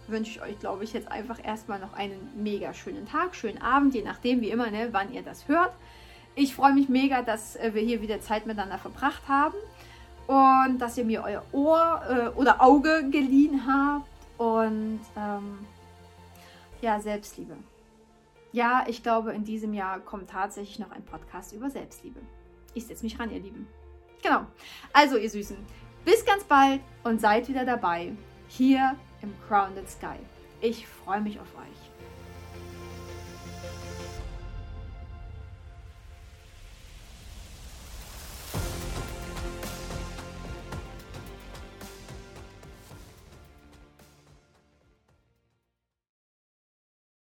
wünsche 0.07 0.31
ich 0.31 0.41
euch, 0.41 0.59
glaube 0.59 0.83
ich, 0.83 0.93
jetzt 0.93 1.11
einfach 1.11 1.43
erstmal 1.43 1.79
noch 1.79 1.93
einen 1.93 2.29
mega 2.35 2.73
schönen 2.73 3.07
Tag, 3.07 3.35
schönen 3.35 3.61
Abend, 3.61 3.95
je 3.95 4.03
nachdem, 4.03 4.41
wie 4.41 4.49
immer, 4.49 4.69
ne, 4.69 4.89
wann 4.91 5.13
ihr 5.13 5.23
das 5.23 5.47
hört. 5.47 5.73
Ich 6.35 6.53
freue 6.53 6.73
mich 6.73 6.89
mega, 6.89 7.21
dass 7.21 7.55
äh, 7.55 7.73
wir 7.73 7.81
hier 7.81 8.01
wieder 8.01 8.19
Zeit 8.19 8.45
miteinander 8.45 8.77
verbracht 8.77 9.27
haben 9.27 9.55
und 10.27 10.79
dass 10.79 10.97
ihr 10.97 11.05
mir 11.05 11.23
euer 11.23 11.43
Ohr 11.53 12.01
äh, 12.09 12.39
oder 12.39 12.61
Auge 12.61 13.09
geliehen 13.09 13.61
habt 13.65 14.09
und 14.37 14.99
ähm, 15.15 15.59
ja, 16.81 16.99
Selbstliebe. 16.99 17.55
Ja, 18.51 18.85
ich 18.87 19.03
glaube, 19.03 19.33
in 19.33 19.43
diesem 19.43 19.73
Jahr 19.73 19.99
kommt 19.99 20.29
tatsächlich 20.29 20.79
noch 20.79 20.91
ein 20.91 21.03
Podcast 21.03 21.53
über 21.53 21.69
Selbstliebe. 21.69 22.19
Ich 22.73 22.85
setze 22.85 23.03
mich 23.03 23.19
ran, 23.19 23.31
ihr 23.31 23.39
Lieben. 23.39 23.67
Genau. 24.21 24.45
Also, 24.93 25.17
ihr 25.17 25.29
Süßen, 25.29 25.57
bis 26.05 26.23
ganz 26.23 26.43
bald 26.43 26.79
und 27.03 27.19
seid 27.19 27.49
wieder 27.49 27.65
dabei 27.65 28.13
hier 28.47 28.95
im 29.21 29.33
Crowned 29.47 29.89
Sky. 29.89 30.17
Ich 30.61 30.87
freue 30.87 31.19
mich 31.19 31.39
auf 31.39 31.47
euch. 31.57 31.94